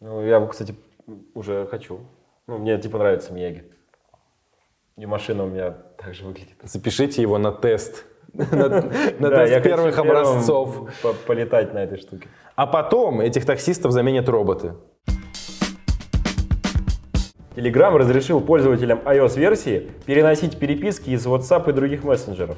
Ну, 0.00 0.24
я, 0.24 0.44
кстати, 0.46 0.74
уже 1.34 1.66
хочу. 1.66 2.00
Ну, 2.46 2.58
мне, 2.58 2.78
типа, 2.78 2.98
нравится 2.98 3.32
Мияги. 3.32 3.64
И 4.96 5.06
машина 5.06 5.44
у 5.44 5.48
меня 5.48 5.70
также 5.96 6.24
выглядит. 6.24 6.56
Запишите 6.62 7.22
его 7.22 7.38
на 7.38 7.52
тест. 7.52 8.04
На 8.34 9.30
тест 9.30 9.62
первых 9.62 9.98
образцов. 9.98 10.90
по- 11.02 11.14
Полетать 11.26 11.72
на 11.72 11.78
этой 11.78 11.98
штуке. 11.98 12.28
А 12.56 12.66
потом 12.66 13.20
этих 13.20 13.46
таксистов 13.46 13.92
заменят 13.92 14.28
роботы. 14.28 14.74
Telegram 17.56 17.96
разрешил 17.96 18.40
пользователям 18.40 19.00
iOS-версии 19.04 19.90
переносить 20.06 20.58
переписки 20.58 21.10
из 21.10 21.26
WhatsApp 21.26 21.68
и 21.70 21.72
других 21.72 22.04
мессенджеров. 22.04 22.56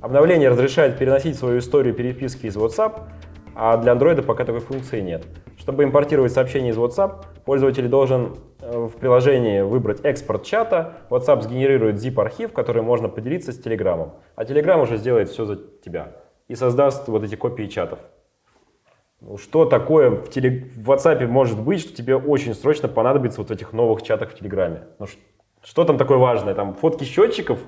Обновление 0.00 0.48
разрешает 0.48 0.98
переносить 0.98 1.36
свою 1.36 1.58
историю 1.58 1.92
переписки 1.94 2.46
из 2.46 2.56
WhatsApp, 2.56 3.08
а 3.54 3.76
для 3.76 3.92
Android 3.92 4.22
пока 4.22 4.44
такой 4.44 4.60
функции 4.60 5.00
нет. 5.00 5.24
Чтобы 5.66 5.82
импортировать 5.82 6.32
сообщения 6.32 6.70
из 6.70 6.78
WhatsApp, 6.78 7.24
пользователь 7.44 7.88
должен 7.88 8.36
э, 8.60 8.86
в 8.86 8.92
приложении 9.00 9.62
выбрать 9.62 9.98
экспорт 10.04 10.44
чата, 10.44 10.98
WhatsApp 11.10 11.42
сгенерирует 11.42 11.96
zip-архив, 11.96 12.52
который 12.52 12.82
можно 12.82 13.08
поделиться 13.08 13.50
с 13.50 13.58
Telegram, 13.58 14.12
а 14.36 14.44
Telegram 14.44 14.80
уже 14.80 14.96
сделает 14.96 15.28
все 15.28 15.44
за 15.44 15.56
тебя 15.56 16.12
и 16.46 16.54
создаст 16.54 17.08
вот 17.08 17.24
эти 17.24 17.34
копии 17.34 17.64
чатов. 17.64 17.98
Ну, 19.20 19.38
Что 19.38 19.64
такое 19.64 20.10
в, 20.10 20.30
теле... 20.30 20.70
в 20.76 20.88
WhatsApp 20.88 21.26
может 21.26 21.60
быть, 21.60 21.80
что 21.80 21.96
тебе 21.96 22.14
очень 22.14 22.54
срочно 22.54 22.86
понадобится 22.86 23.40
вот 23.40 23.48
в 23.48 23.52
этих 23.52 23.72
новых 23.72 24.02
чатах 24.02 24.30
в 24.30 24.34
Телеграме? 24.38 24.82
Ну, 25.00 25.06
что 25.64 25.82
там 25.82 25.98
такое 25.98 26.18
важное? 26.18 26.54
Там 26.54 26.74
фотки 26.74 27.02
счетчиков, 27.02 27.58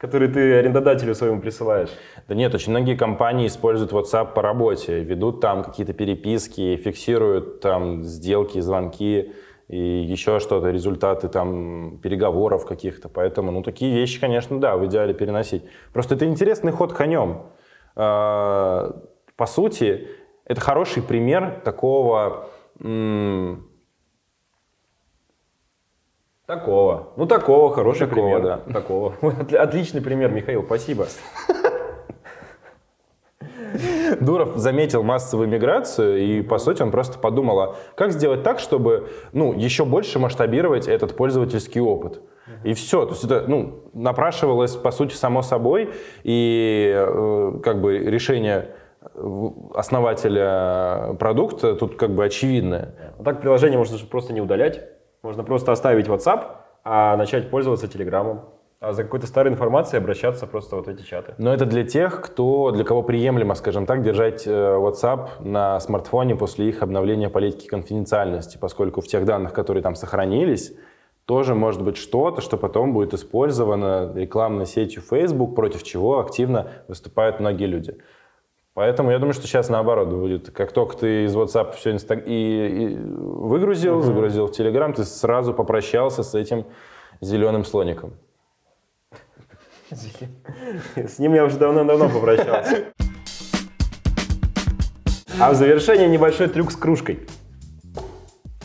которые 0.00 0.30
ты 0.30 0.54
арендодателю 0.54 1.14
своему 1.14 1.40
присылаешь? 1.40 1.90
Да 2.26 2.34
нет, 2.34 2.54
очень 2.54 2.70
многие 2.70 2.96
компании 2.96 3.46
используют 3.46 3.92
WhatsApp 3.92 4.32
по 4.32 4.40
работе, 4.40 5.00
ведут 5.00 5.40
там 5.40 5.62
какие-то 5.62 5.92
переписки, 5.92 6.76
фиксируют 6.76 7.60
там 7.60 8.02
сделки, 8.02 8.60
звонки 8.60 9.32
и 9.68 9.78
еще 9.78 10.40
что-то, 10.40 10.70
результаты 10.70 11.28
там 11.28 11.98
переговоров 12.02 12.66
каких-то. 12.66 13.10
Поэтому, 13.10 13.52
ну, 13.52 13.62
такие 13.62 13.94
вещи, 13.94 14.18
конечно, 14.18 14.58
да, 14.58 14.76
в 14.76 14.86
идеале 14.86 15.12
переносить. 15.12 15.62
Просто 15.92 16.14
это 16.14 16.24
интересный 16.24 16.72
ход 16.72 16.94
конем. 16.94 17.42
А, 17.94 19.02
По 19.36 19.46
сути, 19.46 20.08
это 20.46 20.60
хороший 20.60 21.02
пример 21.02 21.60
такого 21.62 22.48
Такого. 26.50 27.12
Ну, 27.16 27.26
такого, 27.26 27.72
хороший 27.72 28.08
Такого, 28.08 28.38
пример. 28.38 28.42
да. 28.42 28.72
Такого. 28.72 29.14
Отли- 29.22 29.56
Отличный 29.56 30.00
пример, 30.00 30.32
Михаил, 30.32 30.64
спасибо. 30.64 31.06
Дуров 34.20 34.56
заметил 34.56 35.04
массовую 35.04 35.48
миграцию, 35.48 36.18
и, 36.18 36.42
по 36.42 36.58
сути, 36.58 36.82
он 36.82 36.90
просто 36.90 37.20
подумал, 37.20 37.60
а 37.60 37.76
как 37.94 38.10
сделать 38.10 38.42
так, 38.42 38.58
чтобы 38.58 39.10
ну, 39.32 39.52
еще 39.52 39.84
больше 39.84 40.18
масштабировать 40.18 40.88
этот 40.88 41.16
пользовательский 41.16 41.80
опыт. 41.80 42.20
И 42.64 42.74
все. 42.74 43.04
То 43.04 43.12
есть 43.12 43.22
это 43.22 43.44
ну, 43.46 43.84
напрашивалось, 43.94 44.74
по 44.74 44.90
сути, 44.90 45.14
само 45.14 45.42
собой, 45.42 45.90
и 46.24 46.92
э, 46.92 47.60
как 47.62 47.80
бы 47.80 47.96
решение 47.98 48.70
э, 49.14 49.48
основателя 49.72 51.14
продукта 51.20 51.76
тут 51.76 51.94
как 51.94 52.10
бы 52.10 52.24
очевидное. 52.24 52.96
А 53.20 53.22
так 53.22 53.40
приложение 53.40 53.78
можно 53.78 53.96
просто 54.10 54.32
не 54.32 54.40
удалять. 54.40 54.80
Можно 55.22 55.44
просто 55.44 55.72
оставить 55.72 56.06
WhatsApp, 56.06 56.56
а 56.84 57.16
начать 57.16 57.50
пользоваться 57.50 57.88
Телеграмом. 57.88 58.42
А 58.80 58.94
за 58.94 59.04
какой-то 59.04 59.26
старой 59.26 59.52
информацией 59.52 60.00
обращаться 60.00 60.46
просто 60.46 60.76
вот 60.76 60.86
в 60.86 60.88
эти 60.88 61.02
чаты. 61.02 61.34
Но 61.36 61.52
это 61.52 61.66
для 61.66 61.84
тех, 61.84 62.22
кто, 62.22 62.70
для 62.70 62.82
кого 62.82 63.02
приемлемо, 63.02 63.54
скажем 63.54 63.84
так, 63.84 64.02
держать 64.02 64.46
э, 64.46 64.50
WhatsApp 64.50 65.28
на 65.40 65.78
смартфоне 65.80 66.34
после 66.34 66.70
их 66.70 66.82
обновления 66.82 67.28
политики 67.28 67.66
конфиденциальности, 67.66 68.56
поскольку 68.58 69.02
в 69.02 69.06
тех 69.06 69.26
данных, 69.26 69.52
которые 69.52 69.82
там 69.82 69.94
сохранились, 69.94 70.72
тоже 71.26 71.54
может 71.54 71.82
быть 71.82 71.98
что-то, 71.98 72.40
что 72.40 72.56
потом 72.56 72.94
будет 72.94 73.12
использовано 73.12 74.12
рекламной 74.14 74.64
сетью 74.64 75.02
Facebook, 75.02 75.54
против 75.54 75.82
чего 75.82 76.18
активно 76.18 76.68
выступают 76.88 77.38
многие 77.38 77.66
люди. 77.66 77.98
Поэтому 78.74 79.10
я 79.10 79.18
думаю, 79.18 79.34
что 79.34 79.46
сейчас 79.46 79.68
наоборот 79.68 80.08
будет. 80.08 80.50
Как 80.50 80.72
только 80.72 80.96
ты 80.96 81.24
из 81.24 81.34
WhatsApp 81.34 81.74
все 81.76 81.90
инста... 81.90 82.14
и, 82.14 82.92
и 82.92 82.96
выгрузил, 82.96 84.00
загрузил 84.00 84.46
в 84.46 84.52
Telegram, 84.52 84.92
ты 84.92 85.04
сразу 85.04 85.52
попрощался 85.52 86.22
с 86.22 86.34
этим 86.34 86.66
зеленым 87.20 87.64
слоником. 87.64 88.14
С 89.90 91.18
ним 91.18 91.34
я 91.34 91.44
уже 91.44 91.58
давно-давно 91.58 92.08
попрощался. 92.08 92.92
А 95.40 95.50
в 95.50 95.54
завершение 95.54 96.08
небольшой 96.08 96.48
трюк 96.48 96.70
с 96.70 96.76
кружкой. 96.76 97.26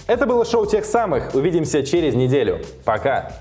Это 0.07 0.27
было 0.27 0.45
шоу 0.45 0.67
тех 0.67 0.85
самых. 0.85 1.33
Увидимся 1.33 1.83
через 1.83 2.13
неделю. 2.13 2.59
Пока. 2.83 3.31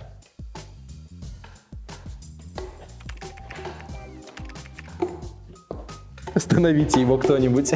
Остановите 6.34 7.00
его 7.00 7.16
кто-нибудь. 7.16 7.72